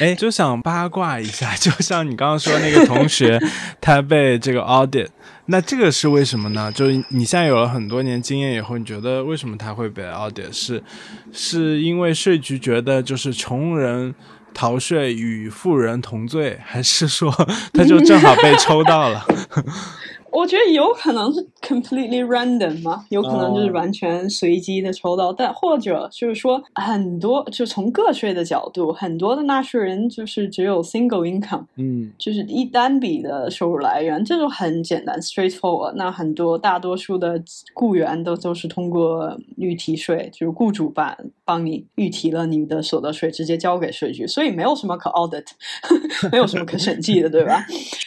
[0.01, 3.39] 哎，就想八卦一下，就像你刚刚说那个同学，
[3.80, 5.10] 他被这个 audit，
[5.45, 6.72] 那这个是为什么呢？
[6.72, 10.51] 就是你现在有了很多年经验以后，你觉得为什么他会被 audit？
[10.51, 10.84] 是
[11.32, 14.16] 是因为税局觉得就是穷人。
[14.54, 17.32] 逃税与富人同罪，还是说
[17.74, 19.26] 他就正好被抽到了？
[20.34, 35.93] 我觉得有可能是 completely random 嘛，有可能就是完全随机的抽到，但或者就是说很多，就从个税的角度，很多的纳税人就是只有 single income，嗯，就是一单笔的收入来源，这就很简单 straightforward。
[35.95, 37.41] 那很多大多数的
[37.73, 41.15] 雇员都都是通过预提税，就是雇主办
[41.45, 45.45] 帮你预提了你的所得税，直接交给税局，所以没有什么可 audit，
[46.31, 47.63] 没有什么可审计的，对吧？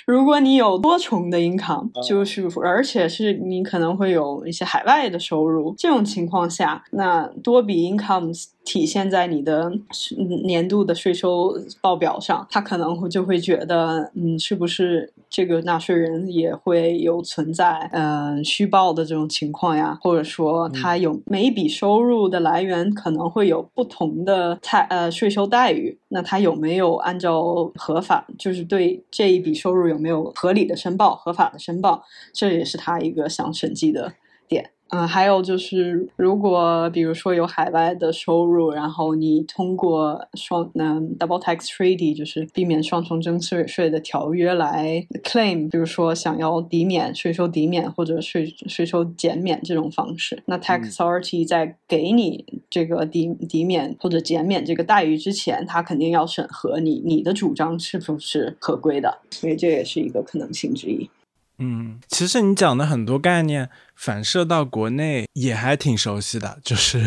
[0.07, 9.71] 如果你有多重的 income，就就是，而且是你可能会有一些海外的收入，这种情况下，那多笔 incomes 体现在你的
[10.45, 19.99] 年度的税收报表上，他可能会就会觉得，嗯，是不是这个纳税人也会有存在，嗯，虚报的这种情况呀？
[20.01, 32.03] 或者说，他有每一笔收入的来源可能会有不同的财呃税收待遇，那他有没有按照合法，就是对这一笔收入有没有合理的申报、合法的申报？
[32.33, 34.15] 这也是他一个想审计的
[34.49, 34.71] 点。
[34.91, 61.11] 嗯，还有就是，如果比如说有海外的收入，然后你通过双嗯 double tax treaty，就是避免双重征税税的条约来 claim，比如说想要抵免税收抵免或者税税收减免这种方式，那 tax authority 在给你这个抵抵免或者减免这个待遇之前，他肯定要审核你你的主张是不是合规的，所以这也是一个可能性之一。
[61.59, 66.99] 嗯，其实你讲的很多概念反射到国内也还挺熟悉的，就是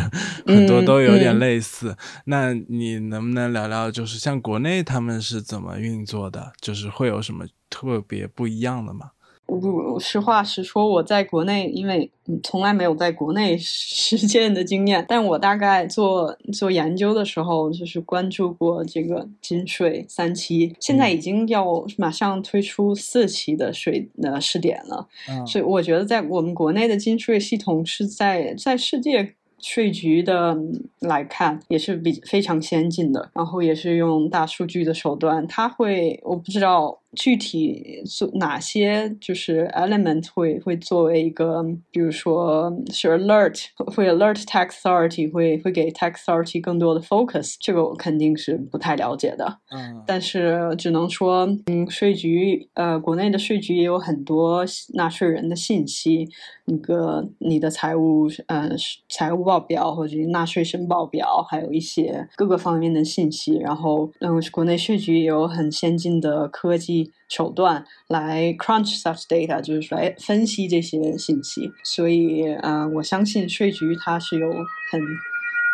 [0.48, 1.96] 很多都有点类似。
[2.26, 9.12] 那你能不能聊聊，就是像国内他们是怎么运作的，就是会有什么特别不一样的吗？
[9.50, 12.10] 我实话实说，我在国内，因为
[12.44, 21.66] 从来没有在国内 实践的经验，但我大概做做研究的时候，就是关注过这个金税三期，现在已经要
[21.98, 25.08] 马上推出四期的税呃试点了，
[25.46, 29.36] 所以我觉得在我们国内的金税系统是在在世界。
[29.62, 30.58] 税局的
[31.02, 49.58] 来看也是比非常先进的，然后也是用大数据的手段，它会我不知道具体做哪些就是 element 会会作为一个，比如说是 alert 会 alert tax authority 会会给 tax authority 更多的 focus，这个我肯定是不太了解的。
[49.72, 56.30] 嗯，但是只能说，嗯，税局呃，国内的税局也有很多纳税人的信息，
[56.68, 58.70] 一个你的财务呃
[59.10, 59.50] 财务。
[59.50, 63.56] 报表或者纳税申报表，还有一些各个方面的信息。
[63.56, 71.72] 然后，嗯，国内税局也有很先进的科技手段来 crunch such data，就是说，哎，分析这些信息。
[71.84, 74.50] 所以，嗯，我相信税局它是有
[74.92, 75.02] 很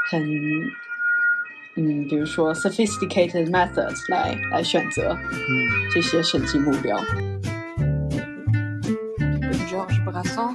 [0.10, 0.22] 很，
[1.76, 5.18] 嗯，比如说 sophisticated methods 来来选择
[5.94, 6.98] 这些审计目标。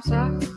[0.03, 0.50] 哎，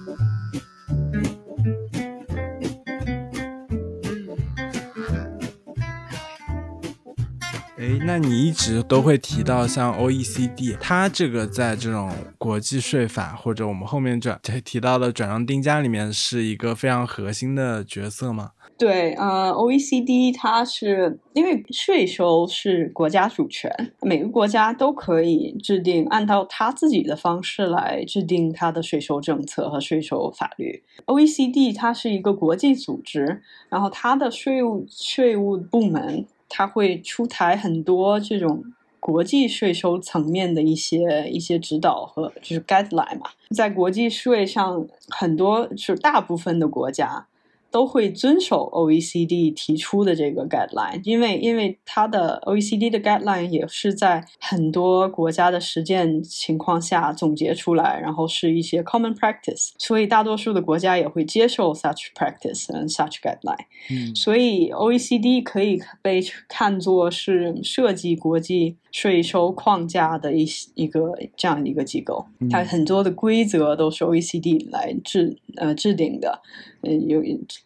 [8.07, 18.51] 那你一直都会提到像 OECD，它这个在这种国际税法或者我们后面转提到的转让定价里面是一个非常核心的角色吗？
[18.77, 23.71] 对，呃，OECD 它是因为税收是国家主权，
[24.03, 30.83] 每个国家都可以制定按照他自己的方式来制定它的税收政策和税收法律。
[31.07, 33.41] OECD 它是一个国际组织，
[33.71, 36.27] 然后它的税务税务部门。
[36.57, 38.63] 它会出台很多这种
[39.01, 47.27] 国际税收层面的一些一些指导和就是 guideline 嘛，在国际税上，很多是大部分的国家。
[47.75, 63.66] 都会遵守 OECD 提出的这个 guideline，因为因为它的 OECD 的 guideline 也是在很多国家的实践情况下总结出来，然后是一些 common practice，所以大多数的国家也会接受 such practice and such guideline。
[63.91, 76.41] 嗯，所以 OECD 可以被看作是设计国际税收框架的一一个这样一个机构，它很多的规则都是 OECD 来制呃制定的。
[76.83, 77.21] 嗯，有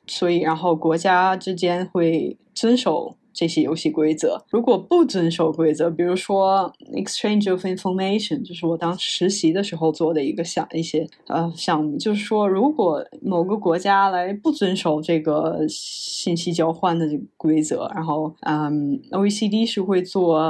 [0.07, 3.15] 所以，然后国家之间会遵守。
[3.39, 20.41] 这些游戏规则，如果不遵守规则，比如说 exchange of information，就是我当实习的时候做的一个项一些呃项目，就是说如果某个国家来不遵守这个信息交换的这个规则，然后嗯，OECD 是会做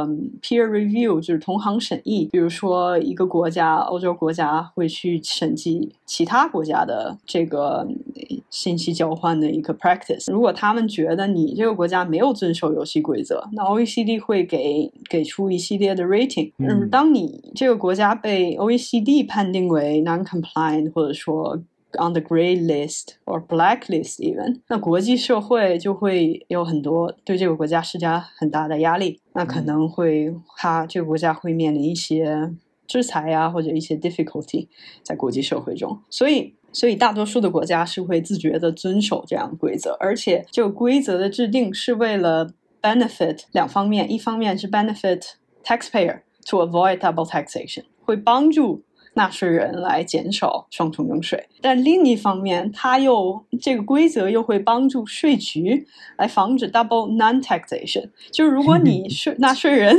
[0.41, 2.31] peer review，就是同行审议。
[2.33, 7.87] 比如说一个国家，欧洲国家会去审计其他国家的这个
[8.49, 12.69] 信息交换的一个 practice，如果他们觉得你这个国家没有遵守。
[12.79, 16.53] 游戏规则，那 OECD 会给给出一系列的 rating。
[16.59, 21.57] 嗯，当你这个国家被 OECD 判定为 non-compliant，或者说
[21.95, 29.19] on the grey list or blacklist even，那国际社会就会有很多对这个国家施加很大的压力。
[29.33, 32.51] 那可能会他这个国家会面临一些
[32.89, 34.67] 制裁呀，或者一些 difficulty
[35.05, 36.03] 在国际社会中。
[36.11, 36.55] 所以。
[36.71, 42.53] 所以，大多数的国家是会自觉的遵守这样的规则，而且这个规则的制定是为了。
[42.81, 45.33] benefit 两方面，一方面是 benefit
[45.65, 48.85] taxpayer to avoid double taxation，会帮助
[49.19, 55.85] 纳税人来减少双重征税，但另一方面，它又这个规则又会帮助税局
[56.17, 59.95] 来防止 double non taxation，就是如果你 税纳税人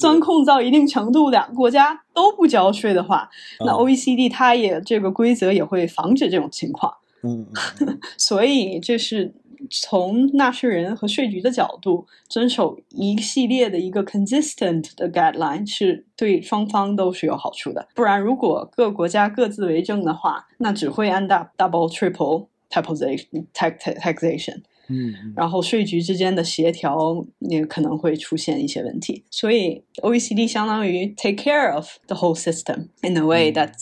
[0.00, 3.28] 钻空到一定程度，两个国家都不交税的话，
[3.60, 6.92] 那 OECD 它也这个规则也会防止这种情况。
[7.22, 7.46] 嗯，
[8.16, 9.34] 所以这是
[9.70, 17.88] 从纳税人和税局的角度遵守一系列的一个 consistent 的 guideline 是对双方都是有好处的。
[17.94, 24.62] 不然，如果各国家各自为政的话，那只会 end up double triple taxation taxation。
[24.88, 33.72] 嗯，然后税局之间的协调也可能会出现一些问题，所以 OECD 相当于 take care of the whole system in a way that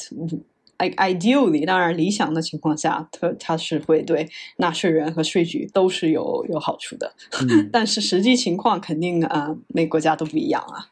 [0.79, 7.13] ideally，当然理想的情况下，它它是会对纳税人和税局都是有有好处的，
[7.73, 10.87] 但是实际情况肯定啊，每国家都不一样啊。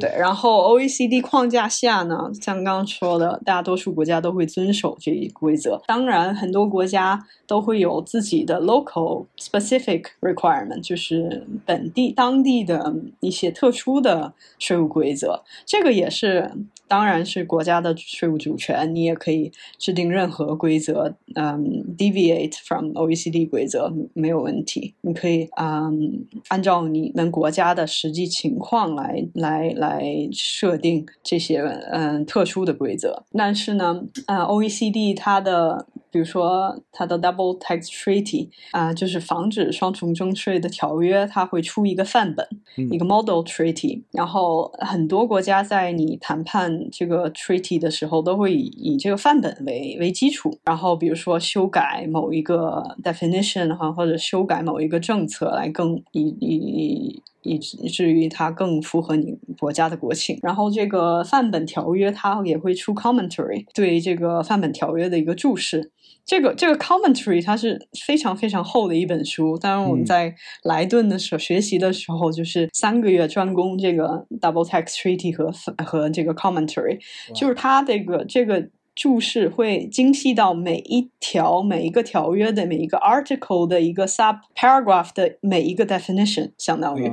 [0.00, 5.80] 对，然后 OECD 框架下呢，像刚刚说的，大多数国家都会遵守这一规则。
[5.86, 15.42] 当然，很多国家都会有自己的 local specific requirement，就是本地当地的一些特殊的税务规则。
[15.64, 16.50] 这个也是，
[16.88, 24.94] 当然是国家的税务主权，你也可以制定任何规则，嗯，deviate from OECD 规则没有问题。
[25.02, 29.74] 你可以，嗯，按照你们国家的实际情况来来。
[29.76, 31.60] 来设定这些
[31.90, 44.02] 嗯特殊的规则，但是呢，呃，OECD 它的比如说它的 Double Tax Treaty 啊，就是防止双重征税的条约，它会出一个范本，一个 Model Treaty。
[44.12, 57.22] 然后很多国家在你谈判这个 Treaty 的时候，都会以以这个范本为为基础，然后比如说修改某一个 definition 哈，或者修改某一个政策来更以以。
[57.48, 60.36] 以以至于它更符合你国家的国情。
[60.42, 65.92] 然后这个范本条约它也会出 commentary，对这个范本条约的一个注释。
[66.26, 69.56] 这个这个 commentary 它是非常非常厚的一本书。
[69.56, 75.50] 当然我们在莱顿的时候学习的时候，就是三个月专攻这个 double tax treaty 和
[75.84, 76.98] 和这个 commentary，
[77.34, 78.68] 就是它这个这个。
[78.95, 87.09] 注释会精细到每一条、每一个条约的每一个 article 的一个 sub paragraph 的每一个 definition，相当于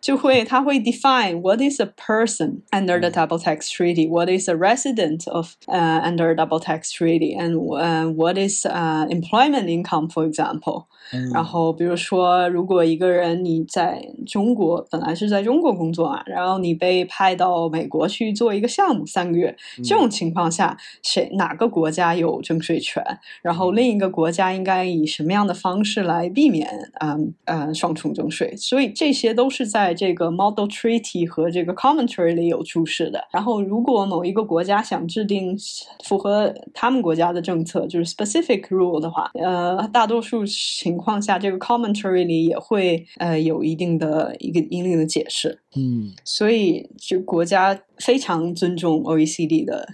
[0.00, 5.30] 就会它会 define what is a person under the double tax treaty, what is a resident
[5.30, 10.88] of uh, under double tax treaty, and uh, what is uh, employment income, for example.
[11.33, 23.03] 然后，比如说，如果一个人你在中国本来是在中国工作嘛，然后你被派到美国去做一个项目三个月，这种情况下，谁哪个国家有征税权？
[23.41, 26.67] 然后另一个国家应该以什么样的方式来避免
[26.99, 28.55] 嗯嗯双重征税？
[28.55, 33.23] 所以这些都是在这个 Model Treaty 和这个 Commentary 里有注释的。
[33.31, 35.55] 然后，如果某一个国家想制定
[36.03, 45.59] 符合他们国家的政策，就是 Specific Rule 的话，呃，大多数情况下，这个 commentary 里也会呃有一定的一个一定的解释。
[45.75, 49.87] 嗯，所以就国家非常尊重 OECD 的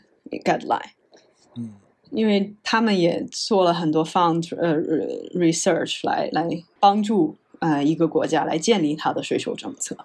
[0.43, 0.91] guideline。
[1.55, 1.73] 嗯，
[2.11, 4.75] 因为他们也做了很多 fund 呃
[5.33, 6.47] research 来来
[6.79, 9.97] 帮助呃一个国家来建立它的税收政策。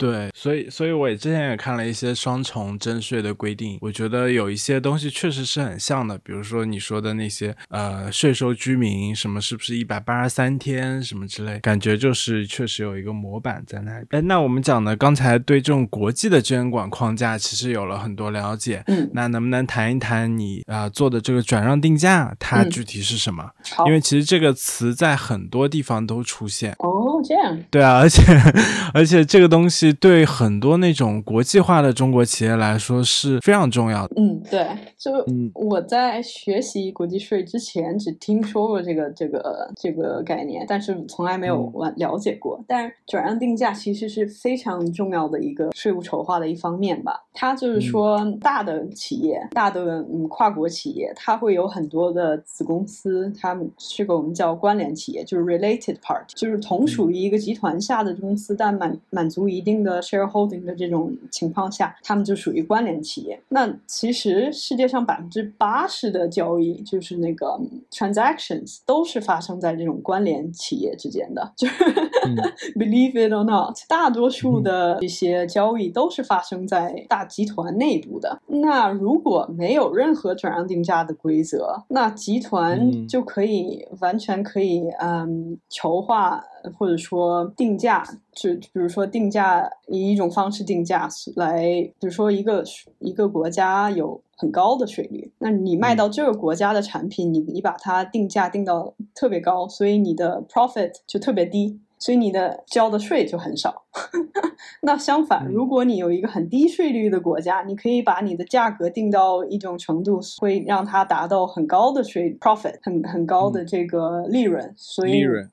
[0.00, 14.06] 对，所以，所以我也之前也看了一些双重征税的规定，我觉得有一些东西确实是很像的，比如说你说的那些，呃，税收居民什么是不是一百八十三天什么之类，感觉就是确实有一个模板在那里。
[14.08, 23.44] 哎，那我们讲的刚才对这种国际的监管框架其实有了很多了解，嗯，那能不能谈一谈你啊做的这个转让定价，它具体是什么？
[23.84, 26.72] 因为其实这个词在很多地方都出现。
[26.78, 27.62] 哦，这样。
[27.70, 28.22] 对啊，而且
[28.94, 29.89] 而且这个东西。
[29.92, 34.14] 对很多那种国际化的中国企业来说是非常重要的。
[34.20, 34.66] 嗯，对，
[34.98, 35.24] 就
[35.54, 42.62] 我在学习国际税之前，只听说过这个这个这个概念，但是从来没有完了解过。
[42.68, 47.24] 但是转让定价其实是非常重要的一个税务筹划的一方面吧。
[47.32, 59.79] 它就是说，大的企业、大的嗯跨国企业，它会有很多的子公司，它们是个我们叫关联企业，就是 related part，就是同属于一个集团下的公司，但满满足一定。
[59.82, 63.40] 的 shareholding 的这种情况下，他们就属于关联企业。
[63.48, 67.58] 那其实世界上百分之八十的交易，就是那个
[67.90, 71.52] transactions，都是发生在这种关联企业之间的。
[71.56, 71.84] 就是
[72.78, 78.40] believe it or not，大多数的一些交易都是发生在大集团内部的。
[78.46, 86.44] 那如果没有任何转让定价的规则，那集团就可以完全可以嗯筹划。
[86.78, 88.02] 或者说定价，
[88.32, 91.62] 就比如说定价以一种方式定价来，
[91.98, 92.64] 比如说一个
[92.98, 101.80] 一个国家有很高的税率，那你卖到这个国家的产品，你你把它定价定到特别高，所以你的 profit 就特别低。
[102.00, 103.84] 所以你的交的税就很少。
[104.82, 114.72] 那相反，如果你有一个很低税率的国家，你可以把你的价格定到一种程度，会让它达到很高的税 profit，很很高的这个利润。
[114.76, 115.46] 所以，利润，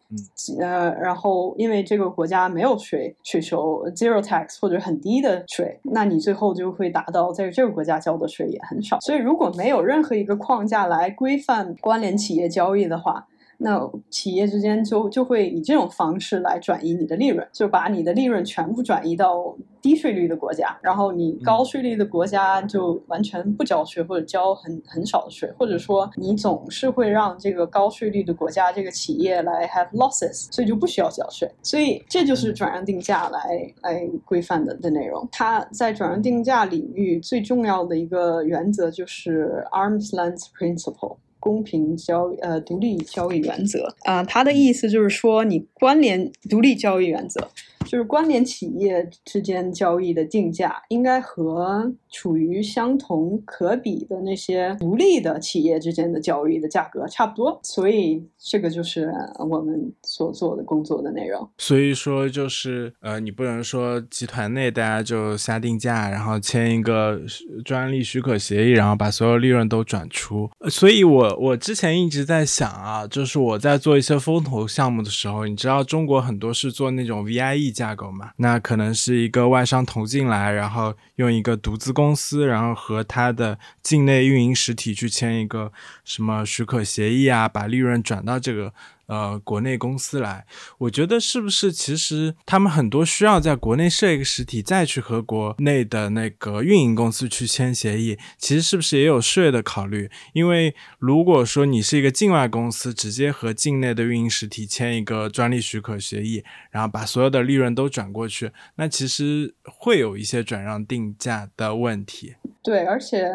[0.60, 9.00] 呃，然后因为这个国家没有税税收 zero tax 或者很低的税，那你最后就会达到在这个国家交的税也很少。
[9.02, 13.28] 所以，如果没有任何一个框架来规范关联企业交易的话，
[13.58, 31.50] 那企业之间就就会以这种方式来转移你的利润，就把你的利润全部转移到低税率的国家，然后你高税率的国家就完全不交税或者交很很少的税，或者说你总是会让这个高税率的国家这个企业来 have losses，所以就不需要交税。
[31.64, 35.28] 所以这就是转让定价来来规范的的内容。
[35.32, 41.18] 它在转让定价领域最重要的一个原则就是 arm's length principle。
[41.40, 47.48] 公平交呃独立交易原则啊，它的意思就是说，你关联独立交易原则。
[47.88, 59.10] 就是关联企业之间交易的定价应该和处于相同可比的那些独立的企业之间的交易的价格差不多，所以这个就是
[59.40, 61.50] 我们所做的工作的内容。
[61.58, 67.22] 所以说，就是呃，你不能说集团内大家就下定价，然后签一个
[67.64, 70.50] 专利许可协议，然后把所有利润都转出。
[70.70, 77.77] 所以我我之前一直在想啊，就是我在做一些风投项目的时候，你知道中国很多是做那种 VIE。
[77.78, 85.72] 架构嘛，那可能是一个外商投进来，然后用一个独资公司，然后和他的境内运营实体去签一个
[86.04, 88.74] 什么许可协议啊，把利润转到这个。
[89.08, 90.46] 呃，国内公司来，
[90.80, 98.18] 我觉得是不是其实他们很多需要在国内设一个实体，再去和国内的那个运营公司去签协议？
[98.38, 100.10] 其实是不是也有税的考虑？
[100.34, 112.36] 因为如果说你是一个境外公司，直接和境内的运营实体签一个专利许可协议，然后把所有的利润都转过去，那其实会有一些转让定价的问题。
[112.62, 113.30] 对，而且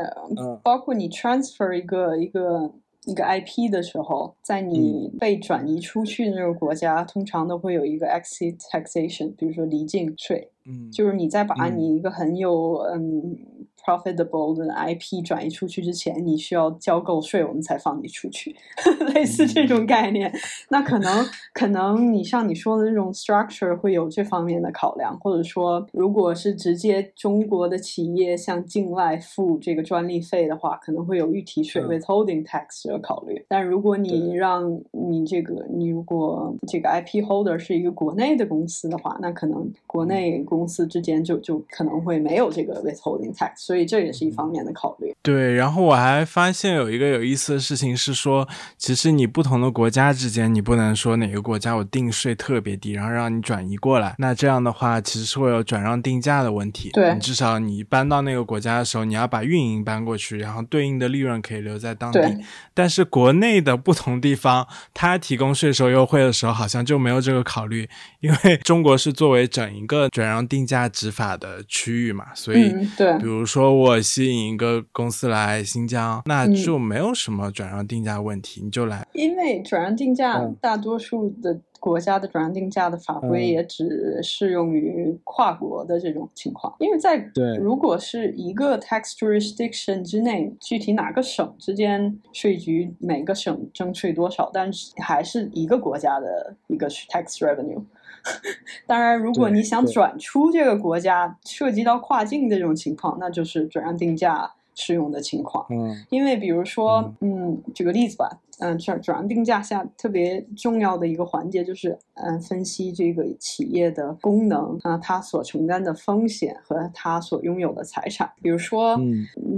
[0.63, 2.75] 包括你 transfer 一个一个。
[3.07, 13.37] 一个 IP 的时候，在你被转移出去的那个国家，通常都会有一个 exit taxation，比如说离境税，嗯，就是你在把你一个很有嗯。
[13.85, 18.55] Profitable 的 IP 转移出去之前，你需要交够税，我们才放你出去，
[19.15, 20.33] 类似这种概念。
[20.69, 33.45] 那可能可能你像你说的那种 structure 会有这方面的考量，或者说，如果是直接中国的企业向境外付这个专利费的话，可能会有预提税 withholding tax 的考虑。
[33.49, 43.72] 但如果你让你这个你如果这个 IP holder 是一个国内的公司的话，那可能国内公司之间就就可能会没有这个 withholding tax。
[43.73, 45.15] 所以这也是一方面的考虑。
[45.23, 48.47] 对，然后我还发现有一个有意思的事情是说，
[48.77, 54.15] 其实你不同的国家之间，你不能说哪个国家我定税特别低，然后让你转移过来。
[54.19, 56.91] 那这样的话，其实是会有转让定价的问题。
[56.93, 62.45] 对，至少你搬到那个国家的时候，你要把运营搬过去，然后对应的利润可以留在当地。
[62.75, 67.89] 但是国内的不同地方，它提供税收优惠的时候，好像就没有这个考虑，
[68.23, 73.83] 因为 中国是作为整一个转让定价执法的区域嘛，所以对，比如说。
[73.83, 79.05] 我吸引一个公司来新疆，那就没有什么转让定价问题，你就来。
[79.13, 86.73] 因为转让定价，大多数的国家的转让定价的法规也只适用于跨国的这种情况。
[86.79, 97.83] 因为在对，如果是一个 tax jurisdiction 之内，具体哪个省之间税局每个省征税多少，但是还是一个国家的一个 tax revenue。
[98.87, 105.67] 当然，如果你想转出这个国家，涉及到跨境这种情况，那就是转让定价适用的情况。
[105.71, 118.31] 嗯，因为比如说，嗯，举个例子吧，嗯，转转让定价下特别重要的一个环节就是，嗯，分析这个企业的功能啊，它所承担的风险和它所拥有的财产。
[118.41, 118.99] 比如说，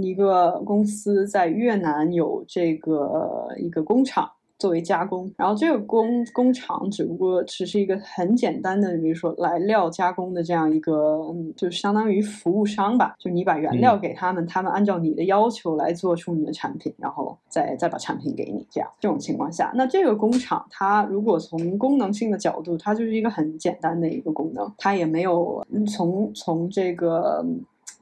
[0.01, 4.29] 一个公司在越南有这个一个工厂。
[4.57, 11.19] 作为加工，然后这个工工厂只不过只是一个很简单的，比如说来料加工的这样一个，
[11.57, 13.15] 就相当于服务商吧。
[13.19, 18.65] 就你把原料给他们，他们按照你的要求来做出你的产品，然后再再把产品给你。
[18.71, 27.45] 这样这种情况下，那这个工厂它如果从功能性的角度，它就是一个很简单的一个功能，它也没有从从这个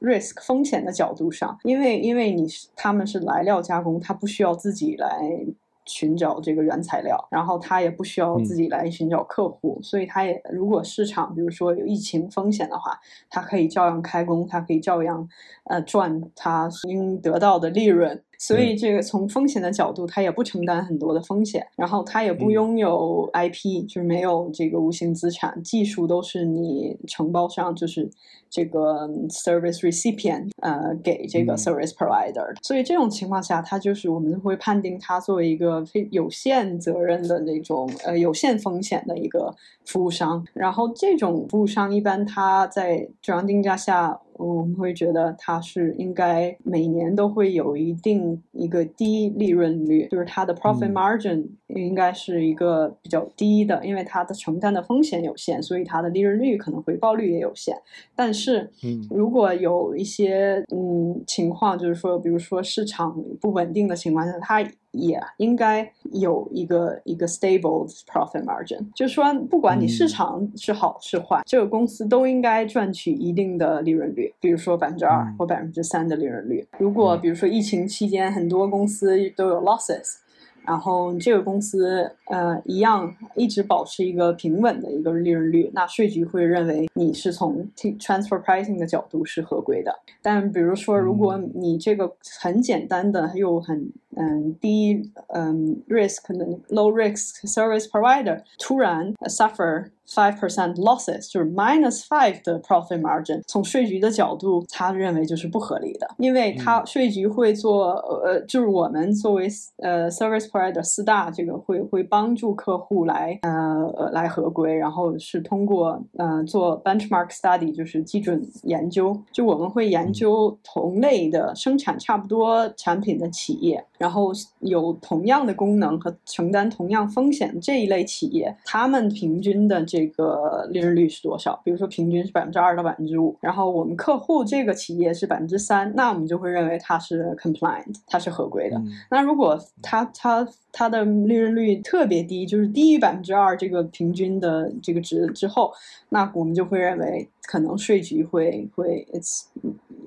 [0.00, 5.44] risk 风险的角度上，因为因为你是他们是来料加工，它不需要自己来。
[5.86, 15.28] 寻找这个原材料，然后他也不需要自己来寻找客户，所以他也如果市场比如说有疫情风险的话，他可以照样开工，他可以照样
[15.64, 18.22] 呃赚他应得到的利润。
[18.46, 28.10] 所以这个从风险的角度，它也不承担很多的风险，然后它也不拥有 IP，就是没有这个无形资产，技术都是你承包商，就是
[28.50, 32.54] 这个 service recipient，呃，给这个 service provider。
[32.62, 39.54] 所以这种情况下，它就是我们会判定它作为一个非有限责任的那种呃有限风险的一个
[39.86, 40.46] 服务商。
[40.52, 44.20] 然后这种服务商一般它在转让定价下。
[44.36, 57.76] 我们会觉得它是应该每年都会有一定一个低利润率，就是它的 profit margin 应该是一个比较低的，因为它的承担的风险有限，所以它的利润率可能回报率也有限。
[58.14, 58.70] 但是，
[59.10, 64.64] 如果有一些嗯情况，就是说，比如说市场不稳定的情况下，它
[64.94, 76.66] 也应该有一个一个 stable profit margin，就是说，不管你市场是好是坏，这个公司都应该赚取一定的利润率，比如说百分之二或百分之三的利润率。
[76.78, 80.18] 如果比如说疫情期间很多公司都有 losses。
[80.66, 89.94] 然后这个公司呃一样一直保持一个平稳的一个利润率，那税局会认为你是从 transfer pricing 的角度是合规的。
[90.22, 99.86] 但比如说，如果你这个很简单的又很嗯低嗯 risk 的 low risk service provider 突然 suffer。
[100.06, 107.92] Five percent losses 就是 minus five 的 profit margin，从税局的角度，他认为就是不合理的，因为他税局会做
[108.22, 109.48] 呃，就是我们作为
[109.78, 129.82] 呃 service provider 四大这个会会帮助客户来呃来合规，然后是通过呃做 benchmark study 就是基准研究，就我们会研究同类的生产差不多产品的企业，然后有同样的功能和承担同样风险这一类企业，他们平均的。
[129.86, 131.60] 这个利润率是多少？
[131.64, 138.82] 比如说平均是百分之二到百分之五，然后我们客户这个企业是百分之三，那我们就会认为它是 compliant，它是合规的。
[139.10, 145.72] 那如果它它它的利润率特别低，就是低于百分之二这个平均的这个值之后，
[146.08, 149.44] 那我们就会认为可能税局会会 it's。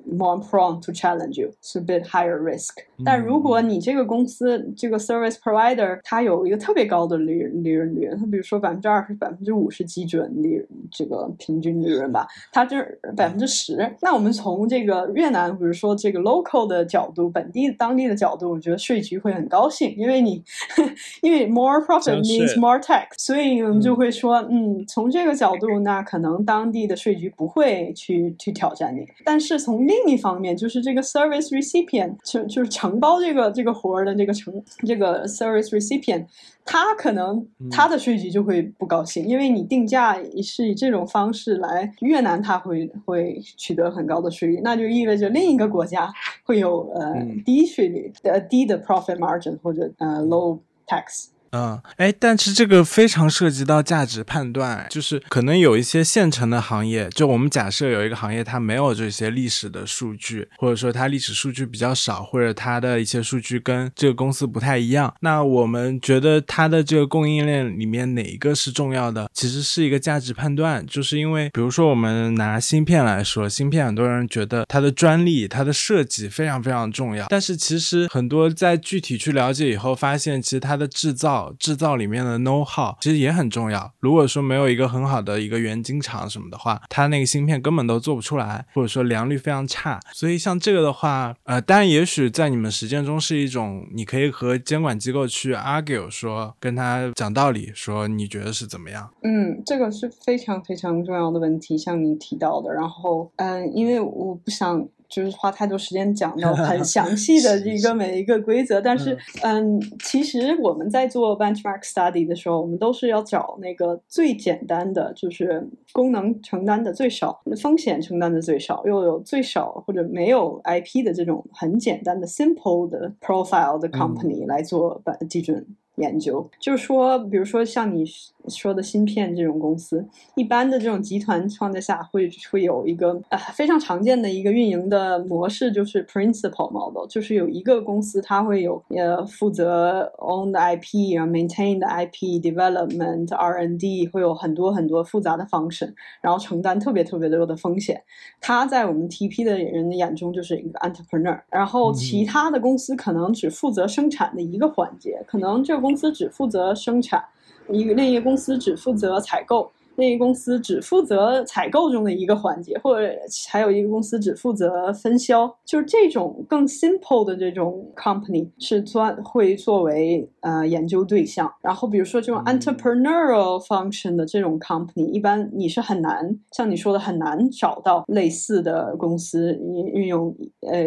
[0.09, 2.77] More prone to challenge you, it's a bit higher risk.
[3.03, 12.77] 但如果你这个公司这个 service provider 它有一个特别高的利利润率，它比如说百分之二十、百分之五是基准利这个平均利润吧，它这
[13.17, 20.41] 百分之十，那我们从这个越南，比如说这个 local 的角度，本地当地的角度，我觉得税局会很高兴，因为你
[21.21, 34.53] 因为 more profit means more tax，所以我们就会说，嗯，从这个角度，那可能当地的税局不会去去挑战你，但是从另另一方面，就是这个 service recipient 就就是承包这个这个活儿的这个承
[34.85, 36.25] 这个 service recipient，
[36.65, 46.11] 他可能他的税局就会不高兴，因为你定价是以这种方式来，越南他会会取得很高的税率，那就意味着另一个国家
[46.43, 51.27] 会有呃低税率呃低的 profit margin 或者呃 low tax。
[51.51, 81.36] 嗯，哎，但是这个非常涉及到价值判断，就是可能有一些现成的行业，就我们假设有一个行业它没有这些历史的数据，或者说它历史数据比较少，或者它的一些数据跟这个公司不太一样，那我们觉得它的这个供应链里面哪一个是重要的，其实是一个价值判断，就是因为比如说我们拿芯片来说，芯片很多人觉得它的专利、它的设计非常非常重要，但是其实很多在具体去了解以后，发现其实它的制造。
[81.59, 83.91] 制造里面的 know how 其实也很重要。
[83.99, 89.99] 如果说没有一个很好的一个原晶厂什么的话，它那个芯片根本都做不出来，或者说良率非常差。
[90.13, 99.09] 所以像这个的话，呃，当然也许在你们实践中是一种，你可以和监管机构去 argue，说跟他讲道理，说你觉得是怎么样？
[99.23, 102.73] 嗯，这个是非常非常重要的问题，像你提到的。
[102.73, 104.87] 然后，嗯，因为我不想。
[105.09, 125.65] 就是花太多时间讲到 很详细的一个每一个规则，但是嗯，其实我们在做 benchmark study 的时候，我们都是要找那个最简单的，就是功能承担的最少，风险承担的最少，又有最少或者没有 IP 的这种很简单的 simple 的 profile 的 company 来做基准。
[125.97, 128.05] 研究就是说，比如说像你
[128.47, 145.91] 说的芯片这种公司，一般的这种集团框架下会会有一个呃非常常见的一个运营的模式，就是 principal model，就是有一个公司它会有呃负责 own 的 IP，然后 maintain 的 IP development R&D，会有很多很多复杂的 function，
[146.21, 147.99] 然后承担特别特别多的风险。
[148.39, 155.86] 它在我们 TP 的人的眼中就是一个 entrepreneur，然后其他的公司可能只负责生产的一个环节，可能这个。
[155.87, 157.23] 公司只负责生产，
[157.69, 163.11] 一个另一个公司只负责采购，那个公司只负责采购中的一个环节，或者
[163.49, 171.51] 还有一个公司只负责分销，就是这种更 simple 的这种 company 是专会作为呃研究对象。
[171.61, 180.85] 然后比如说这种 entrepreneurial function 的这种 company，一般你是很难像你说的很难找到类似的公司运运用呃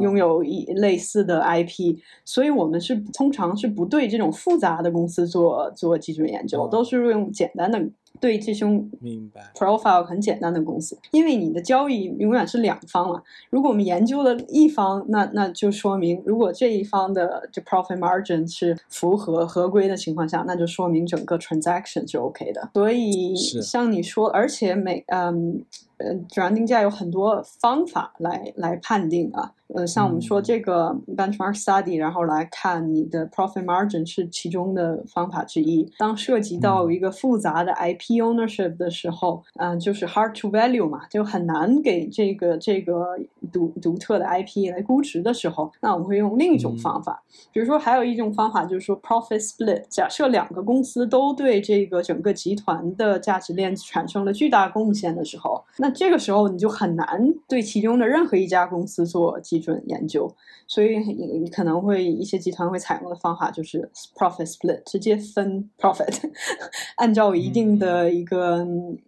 [0.00, 7.84] 拥有一类似的 IP，所以我们是通常是不对这种复杂的公司做做基准研究，都是用简单的。
[8.20, 13.22] 对这种明白 profile 很简单的公司，因为你的交易永远是两方嘛。
[13.50, 22.70] 如果我们研究了一方，那那就说明，如果这一方的这 profit margin 是符合合规的情况下，那就说明整个 transaction 是 OK 的。
[22.74, 25.64] 所以像你说，而且每嗯。
[25.98, 29.52] 呃，转定价有很多方法来来判定啊。
[29.74, 35.86] 呃，像我们说这个 benchmark study，然后来看你的 profit margin 是其中的方法之一。
[35.98, 43.18] 当涉及到一个复杂的 IP ownership 的时候，嗯，就是 hard to value 嘛，就很难给这个这个
[43.52, 47.22] 独独特的 IP 来估值的时候，那我们会用另一种方法。
[47.52, 49.82] 比如说，还有一种方法就是说 profit split。
[49.90, 57.06] 假设两个公司都对这个整个集团的价值链产生了巨大贡献的时候，那这个时候你就很难
[57.48, 60.30] 对其中的任何一家公司做基准研究，
[60.66, 66.30] 所以你你可能会一些集团会采用的方法就是 profit split，直接分 profit，
[66.96, 68.66] 按照一定的一个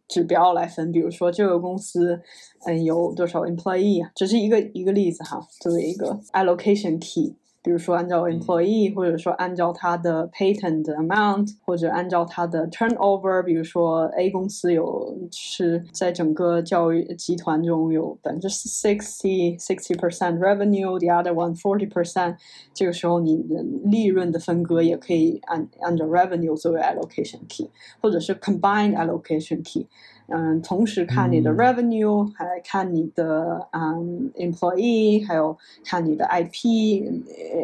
[0.09, 2.21] 指标来分，比如说这个公司
[2.67, 7.35] 嗯有多少 employee，只是一个一个例子哈，作为一个 allocation key。
[7.63, 22.37] 比如说，按照 employee，或者说按照它的 patent amount，或者按照它的 turnover，比如说 A 公司有是在整个教育集团中有百分之 sixty sixty percent revenue，the other one forty percent，
[22.73, 29.87] 这个时候你的利润的分割也可以按按照 revenue 作为 allocation key，或者是 combined allocation key。
[30.31, 37.05] 嗯，同时看你的 revenue，还看你的嗯 employee，还有看你的 IP，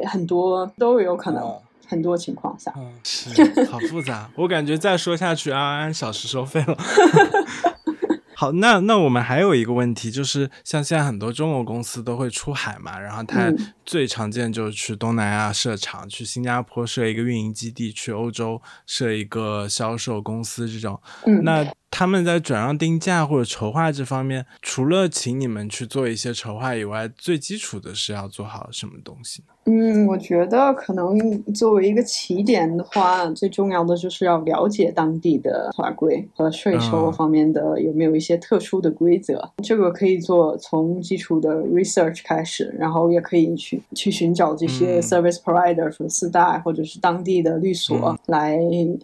[0.06, 1.42] 很多都有可能，
[1.86, 3.30] 很多情况下，嗯，是
[3.70, 6.76] 好复杂，我感觉再说下去要按小时收费了。
[8.38, 13.50] 好，那那我们还有一个问题，就是像现在很多中国公司都会出海嘛，然后它
[13.86, 21.00] 最常见就是去东南亚设厂，去新加坡设一个运营基地，去欧洲设一个销售公司这种，
[21.42, 21.66] 那。
[21.88, 29.54] 他们在转让定价或者筹划这方面，除了请你们去做一些筹划以外，最基础的是要做好什么东西呢？
[29.68, 39.42] 嗯，我觉得可能作为一个起点的话，最重要的就是要了解当地的法规和税收方面的有没有一些特殊的规则。
[39.62, 48.56] 这个可以做从基础的 research 开始，然后也可以去去寻找这些 service provider 四大或者是当地的律所来，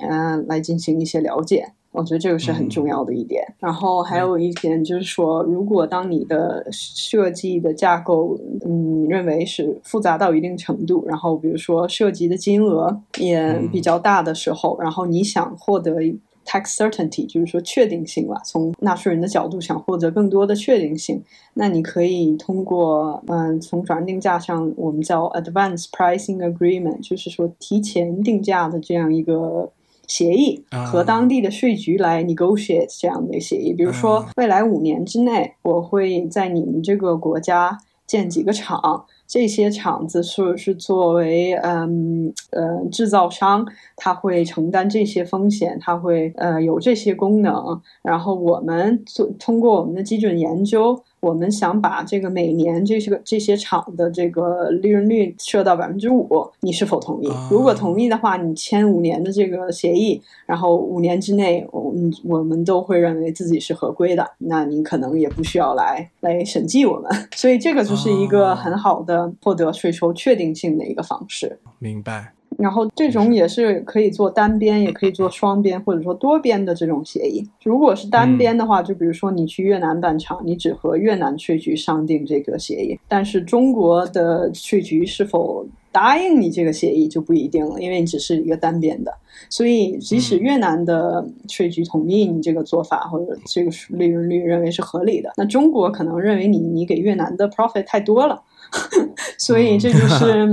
[0.09, 1.73] 嗯，来进行一些了解。
[1.93, 8.35] 我觉得这个是很重要的一点，然后还有一点就是说，如果当你的设计的架构，
[8.65, 16.01] 嗯，认为是复杂到一定程度，然后比如说涉及的金额也比较大的时候，然后你想获得
[16.47, 21.23] tax certainty，就是说确定性吧，从纳税人的角度想获得更多的确定性，
[21.53, 29.71] 那你可以通过，嗯，从转让定价上，我们叫 advance pricing agreement，就是说提前定价的这样一个。
[30.13, 51.03] 协议和当地的税局来 negotiate 这样的协议，比如说未来五年之内，我会在你们这个国家建几个厂，这些厂子是是作为嗯呃制造商，他会承担这些风险，他会呃有这些功能，然后我们做通过我们的基准研究。
[51.23, 56.29] 我们想把这个每年这些个这些厂的这个利润率设到百分之五，
[56.61, 57.31] 你是否同意？
[57.49, 67.09] 如果同意的话，你签五年的这个协议，然后五年之内，嗯，我们都会认为自己是合规的，那你可能也不需要来来审计我们。
[67.37, 71.57] 所以这个就是一个很好的获得税收确定性的一个方式。
[71.79, 72.33] 明白。
[72.63, 77.45] 然后这种也是可以做单边，也可以做双边，或者说多边的这种协议。
[77.65, 89.13] 如果是单边的话，就比如说你去越南办厂，你只和越南税局商定这个协议，但是中国的税局是否答应你这个协议就不一定了，因为你只是一个单边的。
[89.51, 98.41] 所以即使越南的税局同意你这个做法，或者这个利润率认为是合理的，那中国可能认为你你给越南的 profit 太多了。
[99.39, 100.49] 所以这就是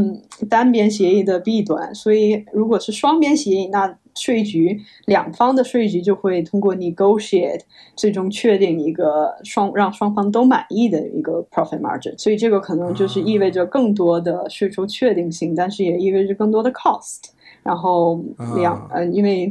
[0.50, 1.94] 单边协议的弊端。
[1.94, 7.62] 所以如果是双边协议，那税局两方的税局就会通过 negotiate
[7.96, 12.18] 最终确定一个双让双方都满意的一个 profit margin。
[12.18, 17.30] 所以这个可能就是意味着更多的税收确定性，但是也意味着更多的 cost。
[17.70, 18.20] 然后
[18.56, 19.48] 两呃，因为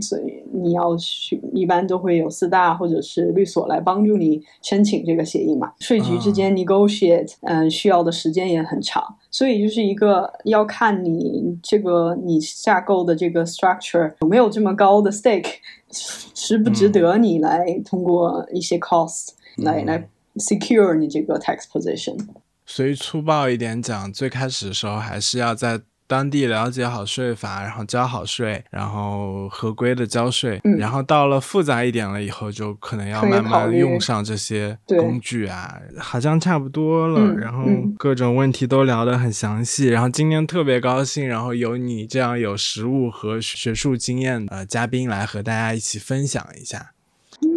[0.52, 5.72] 你要去，一般都会有四大或者是律所来帮助你申请这个协议嘛。
[5.78, 15.52] 税局之间 negotiate，嗯，需要的时间也很长，所以就是一个要看你这个你架构的这个 structure 有没有这么高的 stake，
[16.34, 20.08] 值不值得你来通过一些 cost 来来
[20.38, 22.18] secure 你这个 tax position。
[22.66, 25.82] 所以粗暴一点讲，最开始的时候还是要在。
[26.08, 37.32] 当地了解好税法，然后交好税，然后合规的交税，然后到了复杂一点了以后，就可能要慢慢用上这些工具啊，好像差不多了。
[37.34, 37.64] 然后
[37.98, 46.92] 各种问题都聊得很详细，然后今天特别高兴，然后有你这样有实务和学术经验的嘉宾来和大家一起分享一下。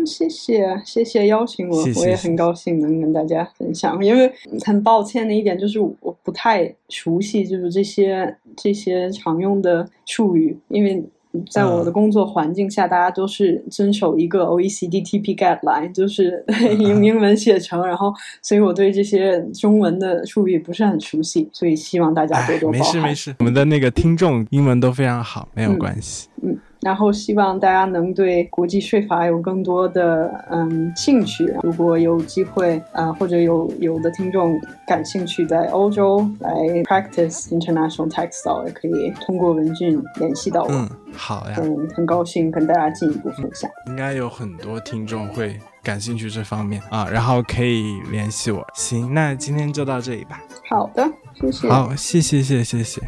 [0.02, 4.04] 嗯，谢谢，谢谢邀请我，我也很高兴能跟大家分享。
[4.04, 4.32] 因为
[4.66, 11.04] 很抱歉的一点就是我不太熟悉，就是这些这些常用的术语，因为
[11.50, 16.44] 在我的工作环境下，大家都是遵守一个 OECD TP guideline，就是
[16.80, 22.96] 用英文写成，然后所以我对这些中文的术语不是很熟悉，所以希望大家多多包涵。
[23.02, 26.28] 没事没事，我们的那个听众英文都非常好，没有关系。
[26.42, 26.58] 嗯。
[26.82, 31.46] 然后希望大家能对国际税法有更多的嗯兴趣。
[31.62, 36.52] 如果有机会啊，或者有有的听众感兴趣在欧洲来
[36.84, 40.70] practice international tax law，也可以通过文俊联系到我。
[40.72, 41.56] 嗯，好呀。
[41.62, 43.70] 嗯，很高兴跟大家进一步分享。
[43.88, 48.66] 应该有很多听众会感兴趣这方面啊，然后可以联系我。
[48.74, 50.42] 行，那今天就到这里吧。
[50.68, 51.70] 好的，谢谢。
[51.70, 53.02] 好，谢谢，谢谢，谢谢。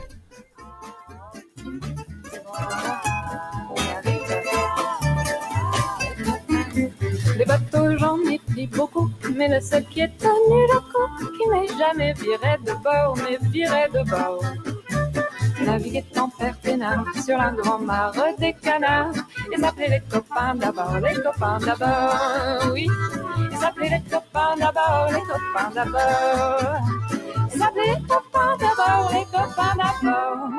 [7.54, 9.10] bateau, j'en ai pris beaucoup.
[9.36, 13.38] Mais le seul qui est tenu le coup, qui m'est jamais viré de bord, mais
[13.50, 14.44] viré de bord.
[15.66, 19.14] Naviguer en perpénard sur un grand mare des canards.
[19.56, 22.88] Ils appelaient les copains d'abord, les copains d'abord, oui.
[23.52, 26.82] Ils appelaient les copains d'abord, les copains d'abord.
[27.56, 30.50] Ils appelaient les copains d'abord, les copains d'abord.